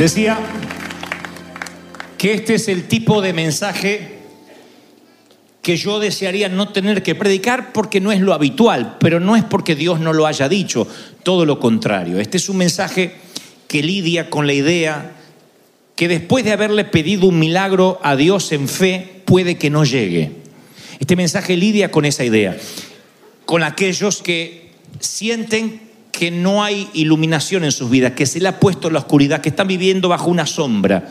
Decía 0.00 0.38
que 2.16 2.32
este 2.32 2.54
es 2.54 2.68
el 2.68 2.88
tipo 2.88 3.20
de 3.20 3.34
mensaje 3.34 4.20
que 5.60 5.76
yo 5.76 6.00
desearía 6.00 6.48
no 6.48 6.70
tener 6.70 7.02
que 7.02 7.14
predicar 7.14 7.74
porque 7.74 8.00
no 8.00 8.10
es 8.10 8.22
lo 8.22 8.32
habitual, 8.32 8.96
pero 8.98 9.20
no 9.20 9.36
es 9.36 9.44
porque 9.44 9.74
Dios 9.74 10.00
no 10.00 10.14
lo 10.14 10.26
haya 10.26 10.48
dicho, 10.48 10.88
todo 11.22 11.44
lo 11.44 11.60
contrario. 11.60 12.18
Este 12.18 12.38
es 12.38 12.48
un 12.48 12.56
mensaje 12.56 13.12
que 13.68 13.82
lidia 13.82 14.30
con 14.30 14.46
la 14.46 14.54
idea 14.54 15.16
que 15.96 16.08
después 16.08 16.46
de 16.46 16.52
haberle 16.52 16.86
pedido 16.86 17.26
un 17.26 17.38
milagro 17.38 18.00
a 18.02 18.16
Dios 18.16 18.52
en 18.52 18.68
fe, 18.68 19.20
puede 19.26 19.58
que 19.58 19.68
no 19.68 19.84
llegue. 19.84 20.32
Este 20.98 21.14
mensaje 21.14 21.58
lidia 21.58 21.90
con 21.90 22.06
esa 22.06 22.24
idea, 22.24 22.56
con 23.44 23.62
aquellos 23.62 24.22
que 24.22 24.70
sienten 24.98 25.89
que 26.20 26.30
no 26.30 26.62
hay 26.62 26.86
iluminación 26.92 27.64
en 27.64 27.72
sus 27.72 27.88
vidas, 27.88 28.12
que 28.12 28.26
se 28.26 28.40
le 28.40 28.48
ha 28.48 28.60
puesto 28.60 28.90
la 28.90 28.98
oscuridad, 28.98 29.40
que 29.40 29.48
están 29.48 29.66
viviendo 29.66 30.06
bajo 30.06 30.28
una 30.28 30.44
sombra. 30.44 31.10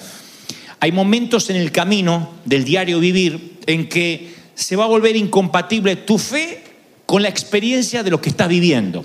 Hay 0.79 0.91
momentos 0.91 1.49
en 1.49 1.55
el 1.55 1.71
camino 1.71 2.35
del 2.45 2.63
diario 2.63 2.99
vivir 2.99 3.57
en 3.65 3.89
que 3.89 4.35
se 4.53 4.75
va 4.75 4.83
a 4.83 4.87
volver 4.87 5.15
incompatible 5.15 5.95
tu 5.95 6.19
fe 6.19 6.63
con 7.07 7.23
la 7.23 7.27
experiencia 7.27 8.03
de 8.03 8.11
lo 8.11 8.21
que 8.21 8.29
estás 8.29 8.49
viviendo. 8.49 9.03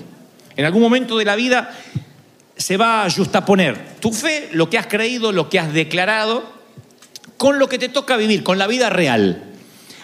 En 0.55 0.65
algún 0.65 0.83
momento 0.83 1.17
de 1.17 1.25
la 1.25 1.35
vida 1.35 1.75
se 2.55 2.77
va 2.77 3.03
a 3.03 3.09
justaponer 3.09 3.95
tu 3.99 4.13
fe, 4.13 4.49
lo 4.51 4.69
que 4.69 4.77
has 4.77 4.85
creído, 4.85 5.31
lo 5.31 5.49
que 5.49 5.57
has 5.57 5.73
declarado, 5.73 6.53
con 7.37 7.57
lo 7.57 7.67
que 7.67 7.79
te 7.79 7.89
toca 7.89 8.15
vivir, 8.15 8.43
con 8.43 8.59
la 8.59 8.67
vida 8.67 8.91
real. 8.91 9.55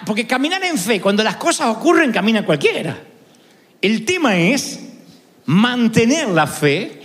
Porque 0.07 0.25
caminar 0.25 0.63
en 0.66 0.79
fe, 0.79 1.00
cuando 1.00 1.23
las 1.23 1.35
cosas 1.35 1.67
ocurren, 1.67 2.11
camina 2.11 2.44
cualquiera. 2.44 2.97
El 3.84 4.03
tema 4.03 4.40
es 4.40 4.79
mantener 5.51 6.29
la 6.29 6.47
fe 6.47 7.01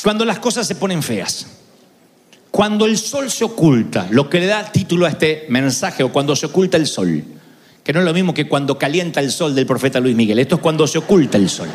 cuando 0.00 0.24
las 0.24 0.38
cosas 0.38 0.64
se 0.64 0.76
ponen 0.76 1.02
feas. 1.02 1.46
Cuando 2.52 2.86
el 2.86 2.96
sol 2.96 3.30
se 3.30 3.44
oculta, 3.44 4.06
lo 4.10 4.30
que 4.30 4.38
le 4.38 4.46
da 4.46 4.70
título 4.70 5.06
a 5.06 5.08
este 5.08 5.46
mensaje, 5.48 6.04
o 6.04 6.12
cuando 6.12 6.36
se 6.36 6.46
oculta 6.46 6.76
el 6.76 6.86
sol, 6.86 7.24
que 7.82 7.92
no 7.92 7.98
es 7.98 8.04
lo 8.04 8.14
mismo 8.14 8.32
que 8.32 8.46
cuando 8.46 8.78
calienta 8.78 9.18
el 9.18 9.32
sol 9.32 9.56
del 9.56 9.66
profeta 9.66 9.98
Luis 9.98 10.14
Miguel, 10.14 10.38
esto 10.38 10.56
es 10.56 10.60
cuando 10.60 10.86
se 10.86 10.98
oculta 10.98 11.36
el 11.36 11.48
sol. 11.48 11.68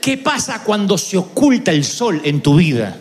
¿Qué 0.00 0.16
pasa 0.18 0.62
cuando 0.62 0.96
se 0.96 1.16
oculta 1.16 1.72
el 1.72 1.84
sol 1.84 2.20
en 2.22 2.40
tu 2.40 2.54
vida? 2.54 2.96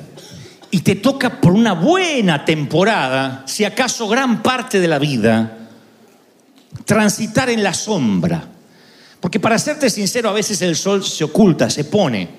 Y 0.71 0.79
te 0.79 0.95
toca 0.95 1.39
por 1.39 1.53
una 1.53 1.73
buena 1.73 2.43
temporada, 2.43 3.43
si 3.45 3.65
acaso 3.65 4.07
gran 4.07 4.41
parte 4.41 4.79
de 4.79 4.87
la 4.87 4.97
vida, 4.97 5.69
transitar 6.85 7.51
en 7.51 7.61
la 7.61 7.73
sombra. 7.75 8.56
Porque 9.19 9.39
para 9.39 9.57
serte 9.57 9.89
sincero, 9.89 10.29
a 10.29 10.33
veces 10.33 10.61
el 10.61 10.75
sol 10.75 11.03
se 11.03 11.23
oculta, 11.23 11.69
se 11.69 11.83
pone. 11.85 12.29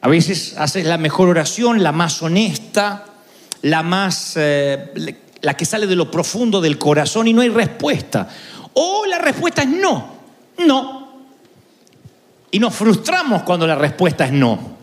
A 0.00 0.08
veces 0.08 0.54
haces 0.56 0.84
la 0.84 0.98
mejor 0.98 1.28
oración, 1.28 1.82
la 1.82 1.92
más 1.92 2.22
honesta, 2.22 3.04
la 3.62 3.82
más 3.82 4.34
eh, 4.36 5.16
la 5.40 5.54
que 5.54 5.64
sale 5.64 5.86
de 5.86 5.96
lo 5.96 6.10
profundo 6.10 6.60
del 6.60 6.78
corazón 6.78 7.28
y 7.28 7.32
no 7.32 7.42
hay 7.42 7.48
respuesta. 7.48 8.28
O 8.74 9.06
la 9.06 9.18
respuesta 9.18 9.62
es 9.62 9.68
no, 9.68 10.16
no. 10.66 11.08
Y 12.50 12.58
nos 12.58 12.74
frustramos 12.74 13.42
cuando 13.42 13.66
la 13.66 13.74
respuesta 13.74 14.24
es 14.24 14.32
no. 14.32 14.77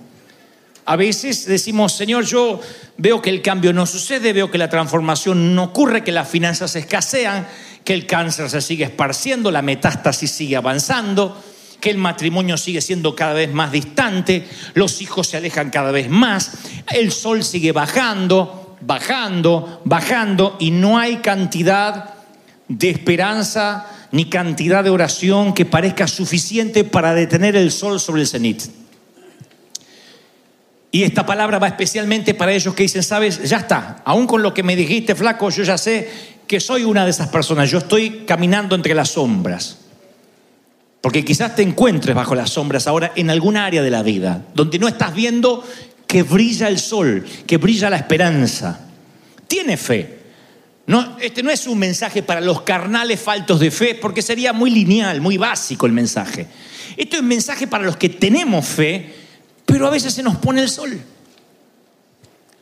A 0.86 0.96
veces 0.96 1.46
decimos, 1.48 1.94
Señor, 1.94 2.26
yo 2.26 2.62
veo 2.98 3.20
que 3.22 3.32
el 3.32 3.42
cambio 3.42 3.74
no 3.74 3.88
sucede, 3.88 4.34
veo 4.34 4.52
que 4.52 4.60
la 4.60 4.70
transformación 4.70 5.56
no 5.56 5.64
ocurre, 5.66 6.04
que 6.04 6.12
las 6.12 6.30
finanzas 6.30 6.76
escasean, 6.76 7.48
que 7.84 7.96
el 7.96 8.06
cáncer 8.06 8.52
se 8.52 8.62
sigue 8.62 8.86
esparciendo, 8.86 9.50
la 9.50 9.64
metástasis 9.64 10.30
sigue 10.30 10.56
avanzando, 10.56 11.42
que 11.82 11.90
el 11.90 11.98
matrimonio 11.98 12.56
sigue 12.58 12.82
siendo 12.82 13.16
cada 13.16 13.34
vez 13.34 13.52
más 13.52 13.72
distante, 13.72 14.48
los 14.76 15.02
hijos 15.02 15.28
se 15.28 15.38
alejan 15.38 15.72
cada 15.72 15.92
vez 15.92 16.08
más, 16.08 16.52
el 16.94 17.12
sol 17.12 17.44
sigue 17.44 17.72
bajando, 17.72 18.78
bajando, 18.82 19.82
bajando 19.86 20.56
y 20.60 20.70
no 20.70 21.00
hay 21.00 21.18
cantidad 21.18 22.14
de 22.68 22.92
esperanza 22.92 23.88
ni 24.12 24.26
cantidad 24.26 24.84
de 24.84 24.92
oración 24.92 25.54
que 25.54 25.66
parezca 25.66 26.08
suficiente 26.08 26.84
para 26.84 27.16
detener 27.16 27.56
el 27.56 27.72
sol 27.72 28.00
sobre 28.00 28.22
el 28.22 28.28
cenit. 28.28 28.85
Y 30.92 31.04
esta 31.04 31.26
palabra 31.26 31.60
va 31.60 31.68
especialmente 31.68 32.34
para 32.34 32.54
ellos 32.54 32.74
que 32.74 32.84
dicen, 32.84 33.04
sabes, 33.04 33.44
ya 33.44 33.58
está, 33.58 34.02
aún 34.06 34.28
con 34.28 34.42
lo 34.42 34.54
que 34.54 34.64
me 34.64 34.76
dijiste, 34.76 35.16
flaco, 35.16 35.50
yo 35.50 35.64
ya 35.64 35.78
sé 35.78 36.10
que 36.48 36.60
soy 36.60 36.84
una 36.84 37.04
de 37.04 37.12
esas 37.12 37.28
personas, 37.30 37.70
yo 37.70 37.80
estoy 37.80 38.24
caminando 38.26 38.76
entre 38.76 38.94
las 38.94 39.10
sombras. 39.10 39.80
Porque 41.02 41.24
quizás 41.24 41.56
te 41.56 41.62
encuentres 41.62 42.16
bajo 42.16 42.34
las 42.34 42.52
sombras 42.52 42.88
ahora 42.88 43.12
en 43.16 43.30
alguna 43.30 43.66
área 43.66 43.84
de 43.84 43.92
la 43.92 44.04
vida, 44.04 44.46
donde 44.54 44.80
no 44.80 44.88
estás 44.88 45.14
viendo 45.14 45.64
que 46.08 46.24
brilla 46.24 46.68
el 46.68 46.80
sol, 46.80 47.26
que 47.46 47.58
brilla 47.58 47.90
la 47.90 47.98
esperanza. 47.98 48.80
Tiene 49.48 49.78
fe. 49.78 50.20
No, 50.88 51.18
este 51.20 51.42
no 51.44 51.50
es 51.50 51.68
un 51.68 51.80
mensaje 51.80 52.24
para 52.24 52.42
los 52.42 52.62
carnales 52.62 53.20
faltos 53.20 53.60
de 53.60 53.72
fe, 53.72 53.96
porque 53.96 54.22
sería 54.22 54.54
muy 54.54 54.70
lineal, 54.70 55.20
muy 55.20 55.38
básico 55.38 55.86
el 55.86 55.92
mensaje. 55.92 56.48
Esto 56.96 57.18
es 57.18 57.22
un 57.22 57.28
mensaje 57.28 57.68
para 57.68 57.84
los 57.84 57.98
que 57.98 58.10
tenemos 58.10 58.66
fe, 58.66 59.14
pero 59.66 59.88
a 59.88 59.90
veces 59.90 60.14
se 60.14 60.24
nos 60.24 60.38
pone 60.38 60.62
el 60.62 60.70
sol. 60.70 61.00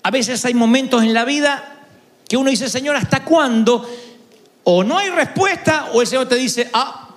A 0.04 0.12
veces 0.12 0.44
hay 0.46 0.54
momentos 0.54 1.04
en 1.04 1.14
la 1.14 1.26
vida 1.26 1.86
que 2.28 2.38
uno 2.38 2.50
dice, 2.50 2.70
Señor, 2.70 2.96
¿hasta 2.96 3.24
cuándo? 3.24 3.90
O 4.64 4.84
no 4.84 4.98
hay 4.98 5.10
respuesta, 5.10 5.90
o 5.94 6.02
el 6.02 6.08
Señor 6.08 6.28
te 6.28 6.36
dice, 6.36 6.70
ah, 6.74 7.16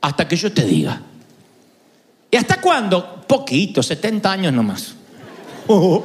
hasta 0.00 0.26
que 0.26 0.36
yo 0.36 0.52
te 0.52 0.64
diga. 0.64 1.02
¿Y 2.30 2.36
hasta 2.36 2.60
cuándo? 2.60 3.22
Poquito, 3.26 3.82
70 3.82 4.30
años 4.30 4.52
nomás. 4.52 4.94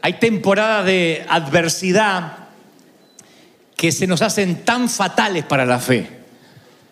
Hay 0.00 0.14
temporadas 0.14 0.86
de 0.86 1.26
adversidad 1.28 2.48
que 3.76 3.90
se 3.92 4.06
nos 4.06 4.22
hacen 4.22 4.64
tan 4.64 4.88
fatales 4.88 5.44
para 5.44 5.66
la 5.66 5.78
fe. 5.78 6.17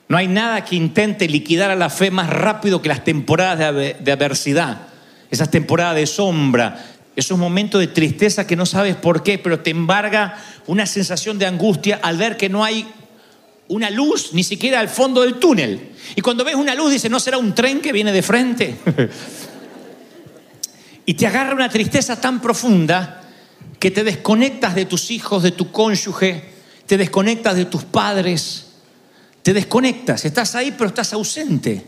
No 0.08 0.16
hay 0.16 0.28
nada 0.28 0.64
que 0.64 0.76
intente 0.76 1.28
liquidar 1.28 1.70
a 1.70 1.76
la 1.76 1.90
fe 1.90 2.10
más 2.10 2.30
rápido 2.30 2.80
que 2.80 2.88
las 2.88 3.02
temporadas 3.02 3.74
de, 3.74 4.12
adversidad, 4.12 4.88
esas 5.30 5.50
temporadas 5.50 5.96
de 5.96 6.06
sombra, 6.06 6.84
esos 7.16 7.38
momentos 7.38 7.80
de 7.80 7.88
tristeza 7.88 8.46
que 8.46 8.54
no 8.54 8.66
sabes 8.66 8.94
por 8.94 9.22
qué, 9.22 9.38
pero 9.38 9.60
te 9.60 9.70
embarga 9.70 10.38
una 10.66 10.86
sensación 10.86 11.38
de 11.38 11.46
angustia 11.46 11.98
al 12.02 12.18
ver 12.18 12.36
que 12.36 12.48
no 12.48 12.62
hay 12.62 12.86
una 13.68 13.90
luz 13.90 14.32
ni 14.32 14.44
siquiera 14.44 14.78
al 14.78 14.88
fondo 14.88 15.22
del 15.22 15.40
túnel. 15.40 15.90
Y 16.14 16.20
cuando 16.20 16.44
ves 16.44 16.54
una 16.54 16.74
luz 16.74 16.92
dice, 16.92 17.08
¿no 17.08 17.18
será 17.18 17.38
un 17.38 17.54
tren 17.54 17.80
que 17.80 17.92
viene 17.92 18.12
de 18.12 18.22
frente? 18.22 18.76
y 21.06 21.14
te 21.14 21.26
agarra 21.26 21.52
una 21.52 21.68
tristeza 21.68 22.20
tan 22.20 22.40
profunda 22.40 23.22
que 23.80 23.90
te 23.90 24.04
desconectas 24.04 24.76
de 24.76 24.84
tus 24.84 25.10
hijos, 25.10 25.42
de 25.42 25.50
tu 25.50 25.72
cónyuge, 25.72 26.44
te 26.86 26.96
desconectas 26.96 27.56
de 27.56 27.64
tus 27.64 27.82
padres, 27.82 28.65
te 29.46 29.54
desconectas, 29.54 30.24
estás 30.24 30.56
ahí 30.56 30.74
pero 30.76 30.88
estás 30.88 31.12
ausente. 31.12 31.86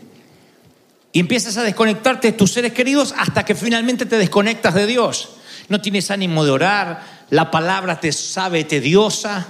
Y 1.11 1.19
empiezas 1.19 1.57
a 1.57 1.63
desconectarte 1.63 2.31
de 2.31 2.37
tus 2.37 2.53
seres 2.53 2.71
queridos 2.71 3.13
hasta 3.17 3.43
que 3.43 3.53
finalmente 3.53 4.05
te 4.05 4.17
desconectas 4.17 4.75
de 4.75 4.87
Dios. 4.87 5.31
No 5.67 5.81
tienes 5.81 6.09
ánimo 6.09 6.45
de 6.45 6.51
orar, 6.51 7.03
la 7.29 7.51
palabra 7.51 7.99
te 7.99 8.13
sabe 8.13 8.63
tediosa, 8.63 9.45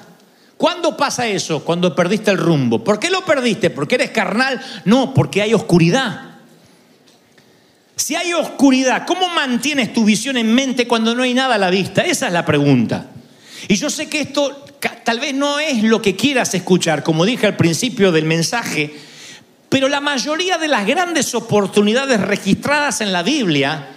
¿Cuándo 0.58 0.98
pasa 0.98 1.28
eso? 1.28 1.64
Cuando 1.64 1.96
perdiste 1.96 2.32
el 2.32 2.38
rumbo. 2.38 2.84
¿Por 2.84 3.00
qué 3.00 3.12
lo 3.12 3.24
perdiste? 3.24 3.70
¿Porque 3.70 3.96
eres 3.96 4.10
carnal? 4.10 4.60
No, 4.86 5.14
porque 5.14 5.44
hay 5.44 5.54
oscuridad. 5.54 6.40
Si 7.96 8.16
hay 8.16 8.34
oscuridad, 8.34 9.06
¿cómo 9.06 9.30
mantienes 9.30 9.94
tu 9.94 10.04
visión 10.04 10.36
en 10.36 10.54
mente 10.54 10.88
cuando 10.88 11.14
no 11.14 11.22
hay 11.24 11.36
nada 11.36 11.56
a 11.56 11.60
la 11.60 11.70
vista? 11.70 12.02
Esa 12.02 12.28
es 12.28 12.34
la 12.34 12.44
pregunta. 12.44 13.06
Y 13.68 13.76
yo 13.76 13.90
sé 13.90 14.10
que 14.10 14.20
esto 14.20 14.66
tal 14.80 15.20
vez 15.20 15.34
no 15.34 15.60
es 15.60 15.84
lo 15.84 16.02
que 16.02 16.16
quieras 16.16 16.54
escuchar, 16.54 17.04
como 17.04 17.26
dije 17.26 17.48
al 17.48 17.58
principio 17.58 18.12
del 18.12 18.26
mensaje, 18.26 18.94
pero 19.70 19.88
la 19.88 20.00
mayoría 20.00 20.58
de 20.58 20.68
las 20.68 20.86
grandes 20.86 21.36
oportunidades 21.36 22.20
registradas 22.22 23.02
en 23.02 23.12
la 23.12 23.24
Biblia 23.24 23.90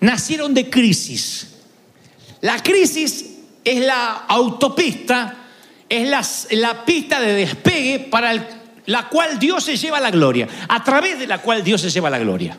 nacieron 0.00 0.54
de 0.54 0.70
crisis. 0.70 1.48
La 2.40 2.62
crisis 2.62 3.26
es 3.64 3.80
la 3.84 4.24
autopista, 4.28 5.36
es 5.88 6.08
la, 6.08 6.24
la 6.50 6.84
pista 6.84 7.20
de 7.20 7.32
despegue 7.34 7.98
para 7.98 8.48
la 8.86 9.08
cual 9.08 9.38
Dios 9.38 9.64
se 9.64 9.76
lleva 9.76 9.98
la 10.00 10.10
gloria, 10.10 10.46
a 10.68 10.84
través 10.84 11.18
de 11.18 11.26
la 11.26 11.38
cual 11.38 11.64
Dios 11.64 11.80
se 11.80 11.90
lleva 11.90 12.08
la 12.10 12.18
gloria. 12.18 12.56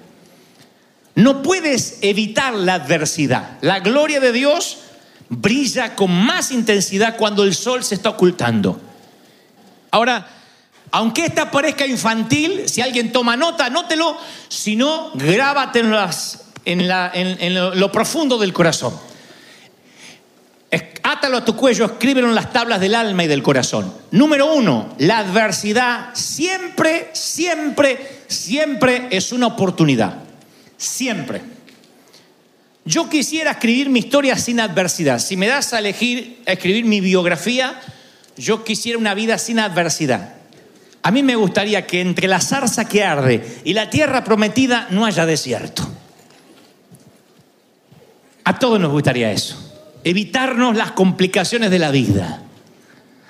No 1.16 1.42
puedes 1.42 2.00
evitar 2.02 2.54
la 2.54 2.76
adversidad. 2.76 3.58
La 3.62 3.80
gloria 3.80 4.20
de 4.20 4.32
Dios 4.32 4.80
brilla 5.30 5.96
con 5.96 6.12
más 6.12 6.52
intensidad 6.52 7.18
cuando 7.18 7.44
el 7.44 7.54
sol 7.56 7.84
se 7.84 7.96
está 7.96 8.10
ocultando. 8.10 8.80
Ahora, 9.92 10.28
aunque 10.92 11.26
esta 11.26 11.52
parezca 11.52 11.86
infantil, 11.86 12.68
si 12.70 12.82
alguien 12.82 13.12
toma 13.12 13.36
nota, 13.36 13.66
anótelo, 13.66 14.18
si 14.48 14.76
no, 14.76 15.12
grábate 15.16 15.80
en, 15.80 15.92
las- 15.92 16.44
en 16.66 17.54
lo, 17.56 17.76
lo 17.76 17.92
profundo 17.92 18.38
del 18.38 18.54
corazón. 18.54 18.94
Átalo 21.04 21.38
a 21.38 21.46
tu 21.46 21.56
cuello, 21.56 21.86
escríbelo 21.86 22.28
en 22.28 22.36
las 22.36 22.52
tablas 22.52 22.82
del 22.82 22.94
alma 22.94 23.24
y 23.24 23.28
del 23.28 23.42
corazón. 23.42 23.94
Número 24.12 24.54
uno, 24.54 24.94
la 24.98 25.20
adversidad 25.20 26.10
siempre, 26.14 27.10
siempre, 27.14 28.24
siempre 28.28 29.08
es 29.12 29.32
una 29.32 29.48
oportunidad. 29.48 30.18
Siempre. 30.76 31.42
Yo 32.88 33.10
quisiera 33.10 33.52
escribir 33.52 33.90
mi 33.90 34.00
historia 34.00 34.38
sin 34.38 34.62
adversidad. 34.62 35.20
Si 35.20 35.36
me 35.36 35.48
das 35.48 35.74
a 35.74 35.80
elegir 35.80 36.42
a 36.48 36.54
escribir 36.54 36.86
mi 36.86 37.02
biografía, 37.02 37.78
yo 38.38 38.64
quisiera 38.64 38.98
una 38.98 39.14
vida 39.14 39.38
sin 39.38 39.60
adversidad. 39.60 40.36
A 41.04 41.12
mí 41.12 41.22
me 41.22 41.36
gustaría 41.36 41.86
que 41.86 42.00
entre 42.00 42.30
la 42.30 42.40
zarza 42.40 42.88
que 42.88 43.04
arde 43.04 43.60
y 43.66 43.74
la 43.74 43.90
tierra 43.90 44.24
prometida 44.24 44.88
no 44.90 45.06
haya 45.06 45.26
desierto. 45.26 45.86
A 48.46 48.58
todos 48.58 48.80
nos 48.80 48.94
gustaría 48.94 49.34
eso. 49.34 49.58
Evitarnos 50.06 50.78
las 50.78 50.92
complicaciones 50.92 51.70
de 51.70 51.80
la 51.80 51.92
vida. 51.92 52.42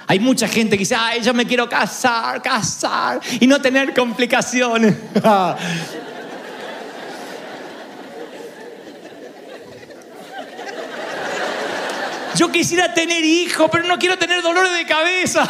Hay 0.06 0.20
mucha 0.20 0.48
gente 0.48 0.78
que 0.78 0.82
dice, 0.82 0.96
ay, 0.96 1.24
yo 1.24 1.34
me 1.34 1.48
quiero 1.48 1.68
casar, 1.68 2.44
casar 2.44 3.22
y 3.40 3.48
no 3.48 3.60
tener 3.60 3.96
complicaciones. 3.96 4.96
Yo 12.38 12.52
quisiera 12.52 12.94
tener 12.94 13.24
hijos, 13.24 13.68
pero 13.72 13.84
no 13.86 13.98
quiero 13.98 14.18
tener 14.18 14.42
dolores 14.42 14.72
de 14.74 14.86
cabeza. 14.86 15.48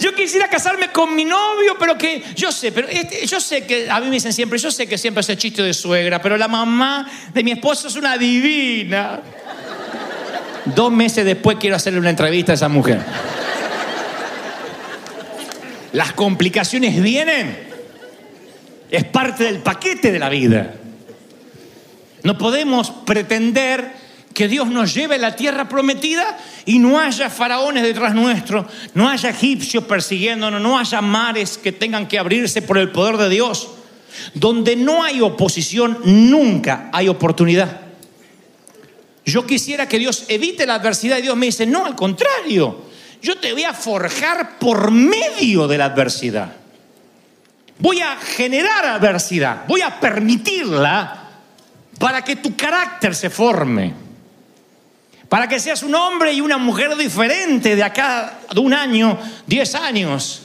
Yo 0.00 0.12
quisiera 0.16 0.48
casarme 0.48 0.90
con 0.90 1.14
mi 1.14 1.24
novio, 1.24 1.76
pero 1.78 1.96
que 1.96 2.24
yo 2.34 2.50
sé, 2.50 2.72
pero 2.72 2.88
este- 2.88 3.24
yo 3.24 3.38
sé 3.40 3.64
que 3.64 3.88
a 3.88 4.00
mí 4.00 4.06
me 4.06 4.12
dicen 4.16 4.32
siempre, 4.32 4.58
yo 4.58 4.72
sé 4.72 4.88
que 4.88 4.98
siempre 4.98 5.22
el 5.28 5.36
chiste 5.38 5.62
de 5.62 5.72
suegra, 5.72 6.20
pero 6.20 6.36
la 6.36 6.48
mamá 6.48 7.08
de 7.32 7.44
mi 7.44 7.52
esposo 7.52 7.86
es 7.86 7.94
una 7.94 8.18
divina. 8.18 9.20
Dos 10.64 10.90
meses 10.90 11.24
después 11.24 11.56
quiero 11.60 11.76
hacerle 11.76 12.00
una 12.00 12.10
entrevista 12.10 12.50
a 12.50 12.54
esa 12.56 12.68
mujer. 12.68 13.00
Las 15.92 16.12
complicaciones 16.14 17.00
vienen. 17.00 17.70
Es 18.90 19.04
parte 19.04 19.44
del 19.44 19.58
paquete 19.58 20.10
de 20.10 20.18
la 20.18 20.28
vida. 20.28 20.74
No 22.22 22.38
podemos 22.38 22.90
pretender 22.90 23.92
que 24.32 24.48
Dios 24.48 24.68
nos 24.68 24.94
lleve 24.94 25.16
a 25.16 25.18
la 25.18 25.36
tierra 25.36 25.68
prometida 25.68 26.38
y 26.64 26.78
no 26.78 26.98
haya 26.98 27.28
faraones 27.28 27.82
detrás 27.82 28.14
nuestro, 28.14 28.66
no 28.94 29.08
haya 29.08 29.30
egipcios 29.30 29.84
persiguiéndonos, 29.84 30.60
no 30.60 30.78
haya 30.78 31.00
mares 31.00 31.58
que 31.58 31.72
tengan 31.72 32.08
que 32.08 32.18
abrirse 32.18 32.62
por 32.62 32.78
el 32.78 32.90
poder 32.90 33.16
de 33.16 33.28
Dios. 33.28 33.68
Donde 34.34 34.76
no 34.76 35.02
hay 35.02 35.20
oposición, 35.20 35.98
nunca 36.04 36.90
hay 36.92 37.08
oportunidad. 37.08 37.80
Yo 39.24 39.46
quisiera 39.46 39.88
que 39.88 39.98
Dios 39.98 40.24
evite 40.28 40.66
la 40.66 40.74
adversidad 40.74 41.18
y 41.18 41.22
Dios 41.22 41.36
me 41.36 41.46
dice, 41.46 41.66
no, 41.66 41.86
al 41.86 41.94
contrario, 41.94 42.82
yo 43.22 43.36
te 43.36 43.52
voy 43.52 43.64
a 43.64 43.72
forjar 43.72 44.58
por 44.58 44.90
medio 44.90 45.68
de 45.68 45.78
la 45.78 45.86
adversidad. 45.86 46.52
Voy 47.78 48.00
a 48.00 48.16
generar 48.16 48.84
adversidad, 48.84 49.64
voy 49.66 49.80
a 49.80 49.98
permitirla 49.98 51.21
para 51.98 52.22
que 52.22 52.36
tu 52.36 52.56
carácter 52.56 53.14
se 53.14 53.30
forme, 53.30 53.92
para 55.28 55.48
que 55.48 55.60
seas 55.60 55.82
un 55.82 55.94
hombre 55.94 56.32
y 56.32 56.40
una 56.40 56.58
mujer 56.58 56.96
diferente 56.96 57.76
de 57.76 57.82
acá 57.82 58.40
de 58.52 58.60
un 58.60 58.74
año, 58.74 59.18
diez 59.46 59.74
años. 59.74 60.42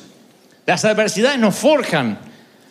Las 0.66 0.86
adversidades 0.86 1.40
nos 1.40 1.56
forjan, 1.56 2.20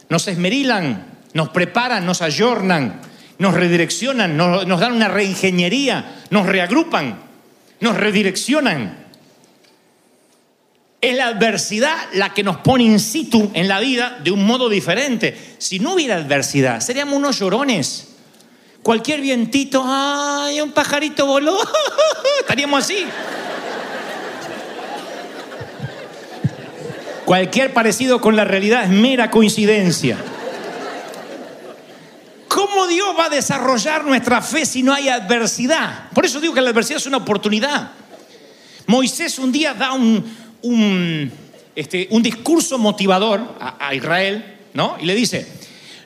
nos 0.09 0.29
esmerilan, 0.29 1.05
nos 1.35 1.51
preparan, 1.51 2.07
nos 2.07 2.23
ayornan, 2.23 3.01
nos 3.39 3.55
redireccionan, 3.55 4.37
nos, 4.37 4.67
nos 4.67 4.81
dan 4.81 4.93
una 4.93 5.09
reingeniería, 5.09 6.23
nos 6.31 6.47
reagrupan, 6.47 7.19
nos 7.81 7.97
redireccionan. 7.97 9.07
Es 11.01 11.15
la 11.15 11.27
adversidad 11.27 11.97
la 12.15 12.33
que 12.33 12.43
nos 12.43 12.57
pone 12.59 12.85
in 12.85 12.99
situ 12.99 13.51
en 13.55 13.69
la 13.69 13.81
vida 13.81 14.19
de 14.25 14.31
un 14.31 14.45
modo 14.45 14.69
diferente. 14.69 15.57
Si 15.59 15.79
no 15.79 15.95
hubiera 15.95 16.17
adversidad, 16.17 16.81
seríamos 16.81 17.15
unos 17.17 17.39
llorones. 17.39 18.16
Cualquier 18.87 19.21
vientito, 19.21 19.83
ay, 19.85 20.61
un 20.61 20.71
pajarito 20.71 21.27
voló, 21.27 21.59
estaríamos 22.41 22.85
así. 22.85 23.05
Cualquier 27.25 27.75
parecido 27.75 28.21
con 28.21 28.37
la 28.37 28.45
realidad 28.45 28.85
es 28.85 28.91
mera 28.91 29.29
coincidencia. 29.29 30.17
¿Cómo 32.47 32.87
Dios 32.87 33.09
va 33.19 33.25
a 33.25 33.29
desarrollar 33.29 34.05
nuestra 34.05 34.41
fe 34.41 34.65
si 34.65 34.85
no 34.85 34.95
hay 34.95 35.09
adversidad? 35.09 36.09
Por 36.15 36.25
eso 36.25 36.41
digo 36.41 36.55
que 36.55 36.61
la 36.61 36.71
adversidad 36.71 36.99
es 36.99 37.07
una 37.07 37.17
oportunidad. 37.17 37.91
Moisés 38.87 39.41
un 39.41 39.51
día 39.51 39.75
da 39.75 39.95
un, 39.95 41.33
este, 41.75 42.07
un 42.13 42.23
discurso 42.23 42.79
motivador 42.79 43.57
a, 43.59 43.89
a 43.89 43.97
Israel, 43.97 44.59
¿no? 44.75 44.97
Y 45.01 45.07
le 45.07 45.17
dice, 45.17 45.45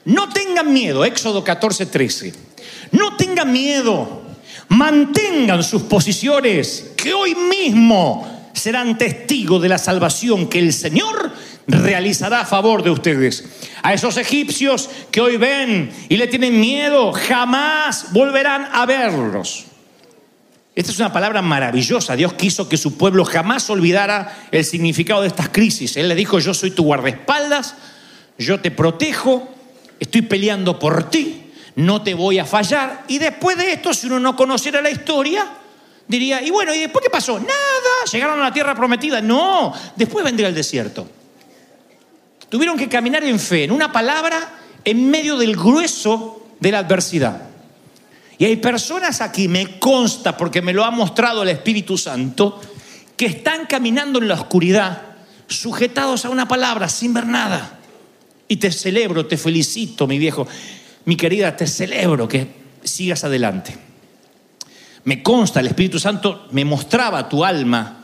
no 0.07 0.31
tengan 0.31 0.73
miedo, 0.73 1.05
Éxodo 1.05 1.45
14, 1.45 1.85
13, 1.85 2.50
no 2.93 3.17
tengan 3.17 3.53
miedo, 3.53 4.23
mantengan 4.69 5.63
sus 5.63 5.83
posiciones, 5.83 6.93
que 6.97 7.13
hoy 7.13 7.35
mismo 7.35 8.51
serán 8.53 8.99
testigos 8.99 9.63
de 9.63 9.69
la 9.69 9.79
salvación 9.79 10.49
que 10.49 10.59
el 10.59 10.73
Señor 10.73 11.33
realizará 11.67 12.41
a 12.41 12.47
favor 12.47 12.83
de 12.83 12.91
ustedes. 12.91 13.45
A 13.83 13.95
esos 13.95 14.17
egipcios 14.17 14.89
que 15.11 15.21
hoy 15.21 15.37
ven 15.37 15.91
y 16.09 16.17
le 16.17 16.27
tienen 16.27 16.61
miedo, 16.61 17.13
jamás 17.13 18.13
volverán 18.13 18.69
a 18.73 18.87
verlos. 18.87 19.67
Esta 20.75 20.93
es 20.93 20.99
una 20.99 21.13
palabra 21.13 21.43
maravillosa. 21.43 22.17
Dios 22.17 22.35
quiso 22.35 22.69
que 22.69 22.77
su 22.77 22.97
pueblo 22.97 23.25
jamás 23.25 23.69
olvidara 23.71 24.47
el 24.51 24.65
significado 24.65 25.23
de 25.23 25.29
estas 25.29 25.49
crisis. 25.49 25.97
Él 25.97 26.09
le 26.09 26.15
dijo, 26.15 26.39
yo 26.39 26.55
soy 26.55 26.71
tu 26.71 26.85
guardaespaldas, 26.85 27.75
yo 28.39 28.61
te 28.61 28.71
protejo, 28.71 29.53
estoy 29.99 30.23
peleando 30.23 30.79
por 30.79 31.11
ti, 31.11 31.50
no 31.77 32.03
te 32.03 32.15
voy 32.15 32.39
a 32.39 32.45
fallar. 32.45 33.05
Y 33.09 33.19
después 33.19 33.57
de 33.57 33.73
esto, 33.73 33.95
si 33.95 34.07
uno 34.07 34.21
no 34.21 34.37
conociera 34.37 34.81
la 34.81 34.91
historia, 34.91 35.47
diría, 36.07 36.43
y 36.43 36.51
bueno, 36.51 36.75
¿y 36.75 36.81
después 36.81 37.05
qué 37.05 37.11
pasó? 37.11 37.39
Nada, 37.39 38.05
llegaron 38.11 38.41
a 38.41 38.45
la 38.45 38.53
tierra 38.53 38.75
prometida. 38.75 39.21
No, 39.21 39.73
después 39.97 40.25
vendría 40.25 40.49
el 40.49 40.55
desierto. 40.55 41.09
Tuvieron 42.49 42.77
que 42.77 42.89
caminar 42.89 43.23
en 43.25 43.39
fe, 43.39 43.65
en 43.65 43.73
una 43.73 43.93
palabra, 43.93 44.55
en 44.85 45.09
medio 45.09 45.37
del 45.37 45.55
grueso 45.57 46.49
de 46.59 46.73
la 46.73 46.81
adversidad. 46.81 47.43
Y 48.39 48.45
hay 48.45 48.57
personas 48.57 49.21
aquí, 49.21 49.49
me 49.49 49.79
consta, 49.79 50.37
porque 50.37 50.63
me 50.63 50.73
lo 50.73 50.85
ha 50.85 50.91
mostrado 50.91 51.43
el 51.43 51.51
Espíritu 51.51 51.97
Santo, 51.99 52.61
que 53.17 53.27
están 53.27 53.67
caminando 53.67 54.19
en 54.19 54.29
la 54.29 54.35
oscuridad, 54.35 55.03
sujetados 55.47 56.25
a 56.25 56.31
una 56.31 56.49
palabra, 56.49 56.89
sin 56.89 57.13
ver 57.13 57.27
nada. 57.27 57.79
Y 58.49 58.57
te 58.57 58.73
celebro, 58.73 59.27
te 59.27 59.37
felicito, 59.37 60.07
mi 60.07 60.19
viejo, 60.19 60.49
mi 61.05 61.17
querida, 61.17 61.57
te 61.57 61.67
celebro 61.67 62.29
que 62.29 62.47
sigas 62.83 63.25
adelante. 63.25 63.77
Me 65.05 65.23
consta, 65.23 65.61
el 65.61 65.69
Espíritu 65.69 65.99
Santo 65.99 66.49
me 66.53 66.65
mostraba 66.65 67.29
tu 67.29 67.45
alma 67.45 68.03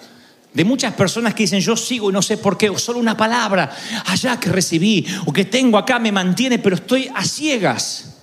de 0.53 0.65
muchas 0.65 0.95
personas 0.95 1.35
que 1.35 1.43
dicen, 1.43 1.61
yo 1.61 1.77
sigo 1.77 2.09
y 2.09 2.13
no 2.15 2.23
sé 2.23 2.39
por 2.39 2.57
qué, 2.57 2.71
o 2.71 2.79
solo 2.79 2.99
una 2.99 3.15
palabra 3.15 3.77
allá 4.07 4.41
que 4.41 4.49
recibí, 4.49 5.07
o 5.27 5.33
que 5.33 5.45
tengo 5.45 5.77
acá 5.77 5.99
me 5.99 6.11
mantiene, 6.11 6.59
pero 6.59 6.77
estoy 6.77 7.11
a 7.15 7.23
ciegas. 7.25 8.17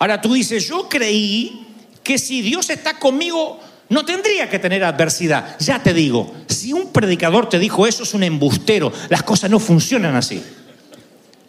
Ahora 0.00 0.20
tú 0.20 0.32
dices, 0.32 0.66
yo 0.66 0.88
creí 0.88 1.68
que 2.02 2.18
si 2.18 2.42
Dios 2.42 2.68
está 2.70 2.98
conmigo, 2.98 3.60
no 3.90 4.04
tendría 4.04 4.48
que 4.48 4.58
tener 4.58 4.82
adversidad. 4.82 5.56
Ya 5.60 5.80
te 5.80 5.94
digo, 5.94 6.34
si 6.48 6.72
un 6.72 6.92
predicador 6.92 7.48
te 7.48 7.60
dijo 7.60 7.86
eso 7.86 8.02
es 8.02 8.14
un 8.14 8.24
embustero, 8.24 8.92
las 9.08 9.22
cosas 9.22 9.50
no 9.50 9.60
funcionan 9.60 10.16
así. 10.16 10.42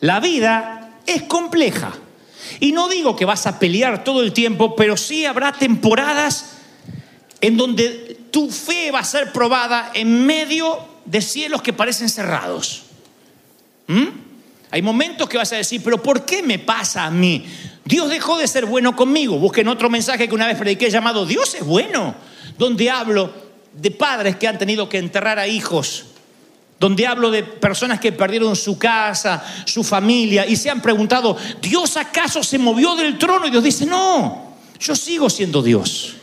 La 0.01 0.19
vida 0.19 0.99
es 1.07 1.23
compleja. 1.23 1.93
Y 2.59 2.71
no 2.71 2.89
digo 2.89 3.15
que 3.15 3.25
vas 3.25 3.47
a 3.47 3.59
pelear 3.59 4.03
todo 4.03 4.21
el 4.21 4.33
tiempo, 4.33 4.75
pero 4.75 4.97
sí 4.97 5.25
habrá 5.25 5.53
temporadas 5.53 6.57
en 7.39 7.57
donde 7.57 8.19
tu 8.31 8.49
fe 8.49 8.91
va 8.91 8.99
a 8.99 9.03
ser 9.03 9.31
probada 9.31 9.91
en 9.93 10.25
medio 10.25 10.79
de 11.05 11.21
cielos 11.21 11.61
que 11.61 11.73
parecen 11.73 12.09
cerrados. 12.09 12.83
¿Mm? 13.87 14.07
Hay 14.71 14.81
momentos 14.81 15.27
que 15.27 15.37
vas 15.37 15.51
a 15.51 15.57
decir, 15.57 15.81
pero 15.83 16.01
¿por 16.01 16.25
qué 16.25 16.41
me 16.41 16.59
pasa 16.59 17.05
a 17.05 17.11
mí? 17.11 17.45
Dios 17.83 18.09
dejó 18.09 18.37
de 18.37 18.47
ser 18.47 18.65
bueno 18.65 18.95
conmigo. 18.95 19.37
Busquen 19.37 19.67
otro 19.67 19.89
mensaje 19.89 20.27
que 20.29 20.35
una 20.35 20.47
vez 20.47 20.57
prediqué 20.57 20.89
llamado 20.89 21.25
Dios 21.25 21.55
es 21.55 21.65
bueno, 21.65 22.15
donde 22.57 22.89
hablo 22.89 23.33
de 23.73 23.91
padres 23.91 24.37
que 24.37 24.47
han 24.47 24.57
tenido 24.57 24.87
que 24.87 24.97
enterrar 24.97 25.39
a 25.39 25.47
hijos, 25.47 26.05
donde 26.81 27.05
hablo 27.05 27.29
de 27.29 27.43
personas 27.43 27.99
que 27.99 28.11
perdieron 28.11 28.55
su 28.55 28.79
casa, 28.79 29.45
su 29.65 29.83
familia 29.83 30.47
y 30.47 30.55
se 30.55 30.71
han 30.71 30.81
preguntado, 30.81 31.37
¿Dios 31.61 31.95
acaso 31.95 32.43
se 32.43 32.57
movió 32.57 32.95
del 32.95 33.19
trono? 33.19 33.45
Y 33.45 33.51
Dios 33.51 33.63
dice, 33.63 33.85
no, 33.85 34.55
yo 34.79 34.95
sigo 34.95 35.29
siendo 35.29 35.61
Dios. 35.61 36.15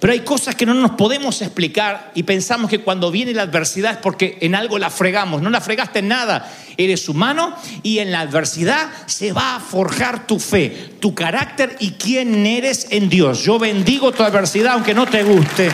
Pero 0.00 0.12
hay 0.12 0.20
cosas 0.20 0.56
que 0.56 0.66
no 0.66 0.74
nos 0.74 0.92
podemos 0.92 1.40
explicar 1.42 2.10
y 2.16 2.24
pensamos 2.24 2.68
que 2.68 2.80
cuando 2.80 3.12
viene 3.12 3.32
la 3.32 3.42
adversidad 3.42 3.92
es 3.92 3.98
porque 3.98 4.36
en 4.40 4.56
algo 4.56 4.80
la 4.80 4.90
fregamos. 4.90 5.42
No 5.42 5.48
la 5.48 5.60
fregaste 5.60 6.00
en 6.00 6.08
nada. 6.08 6.52
Eres 6.76 7.08
humano 7.08 7.54
y 7.84 8.00
en 8.00 8.10
la 8.10 8.20
adversidad 8.22 8.90
se 9.06 9.32
va 9.32 9.54
a 9.54 9.60
forjar 9.60 10.26
tu 10.26 10.40
fe, 10.40 10.96
tu 10.98 11.14
carácter 11.14 11.76
y 11.78 11.92
quién 11.92 12.44
eres 12.46 12.88
en 12.90 13.08
Dios. 13.08 13.44
Yo 13.44 13.60
bendigo 13.60 14.10
tu 14.10 14.24
adversidad 14.24 14.72
aunque 14.72 14.94
no 14.94 15.06
te 15.06 15.22
guste, 15.22 15.70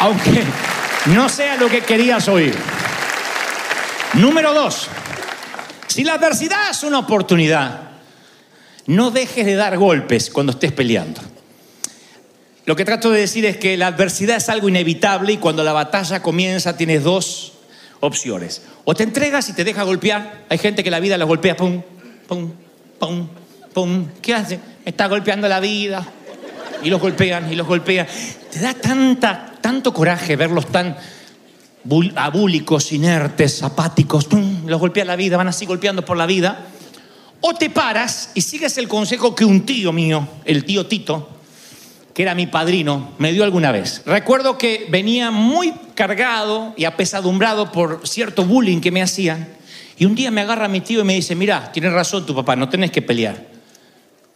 aunque 0.00 0.42
no 1.14 1.28
sea 1.28 1.56
lo 1.56 1.68
que 1.68 1.82
querías 1.82 2.28
oír. 2.28 2.54
Número 4.14 4.52
dos, 4.52 4.88
si 5.86 6.04
la 6.04 6.14
adversidad 6.14 6.70
es 6.70 6.82
una 6.82 6.98
oportunidad, 6.98 7.92
no 8.86 9.10
dejes 9.10 9.46
de 9.46 9.54
dar 9.54 9.78
golpes 9.78 10.28
cuando 10.28 10.52
estés 10.52 10.70
peleando. 10.72 11.20
Lo 12.66 12.76
que 12.76 12.84
trato 12.84 13.10
de 13.10 13.20
decir 13.20 13.46
es 13.46 13.56
que 13.56 13.76
la 13.78 13.86
adversidad 13.86 14.36
es 14.36 14.50
algo 14.50 14.68
inevitable 14.68 15.32
y 15.32 15.38
cuando 15.38 15.64
la 15.64 15.72
batalla 15.72 16.20
comienza 16.20 16.76
tienes 16.76 17.02
dos 17.04 17.54
opciones. 18.00 18.62
O 18.84 18.94
te 18.94 19.02
entregas 19.02 19.48
y 19.48 19.54
te 19.54 19.64
deja 19.64 19.82
golpear. 19.82 20.44
Hay 20.50 20.58
gente 20.58 20.84
que 20.84 20.90
la 20.90 21.00
vida 21.00 21.16
la 21.16 21.24
golpea, 21.24 21.56
pum, 21.56 21.82
pum, 22.28 22.52
pum, 22.98 23.28
pum. 23.72 24.08
¿Qué 24.20 24.34
hace? 24.34 24.60
Está 24.84 25.06
golpeando 25.06 25.48
la 25.48 25.58
vida. 25.58 26.06
Y 26.82 26.90
los 26.90 27.00
golpean 27.00 27.50
y 27.50 27.56
los 27.56 27.66
golpean. 27.66 28.06
Te 28.50 28.60
da 28.60 28.74
tanta, 28.74 29.54
tanto 29.60 29.94
coraje 29.94 30.36
verlos 30.36 30.66
tan 30.66 30.96
abúlicos, 32.16 32.92
inertes, 32.92 33.62
apáticos. 33.62 34.28
Los 34.66 34.80
golpea 34.80 35.04
la 35.04 35.16
vida, 35.16 35.36
van 35.36 35.48
así 35.48 35.66
golpeando 35.66 36.04
por 36.04 36.16
la 36.16 36.26
vida. 36.26 36.66
O 37.40 37.54
te 37.54 37.70
paras 37.70 38.30
y 38.34 38.40
sigues 38.40 38.78
el 38.78 38.88
consejo 38.88 39.34
que 39.34 39.44
un 39.44 39.66
tío 39.66 39.92
mío, 39.92 40.28
el 40.44 40.64
tío 40.64 40.86
Tito, 40.86 41.28
que 42.14 42.22
era 42.22 42.34
mi 42.34 42.46
padrino, 42.46 43.12
me 43.18 43.32
dio 43.32 43.42
alguna 43.42 43.72
vez. 43.72 44.02
Recuerdo 44.06 44.58
que 44.58 44.86
venía 44.90 45.30
muy 45.30 45.72
cargado 45.94 46.74
y 46.76 46.84
apesadumbrado 46.84 47.72
por 47.72 48.06
cierto 48.06 48.44
bullying 48.44 48.80
que 48.80 48.92
me 48.92 49.02
hacían. 49.02 49.48
Y 49.98 50.04
un 50.04 50.14
día 50.14 50.30
me 50.30 50.40
agarra 50.40 50.68
mi 50.68 50.80
tío 50.80 51.00
y 51.00 51.04
me 51.04 51.14
dice, 51.14 51.34
mira, 51.34 51.72
tienes 51.72 51.92
razón 51.92 52.26
tu 52.26 52.34
papá, 52.34 52.54
no 52.54 52.68
tenés 52.68 52.90
que 52.90 53.02
pelear. 53.02 53.52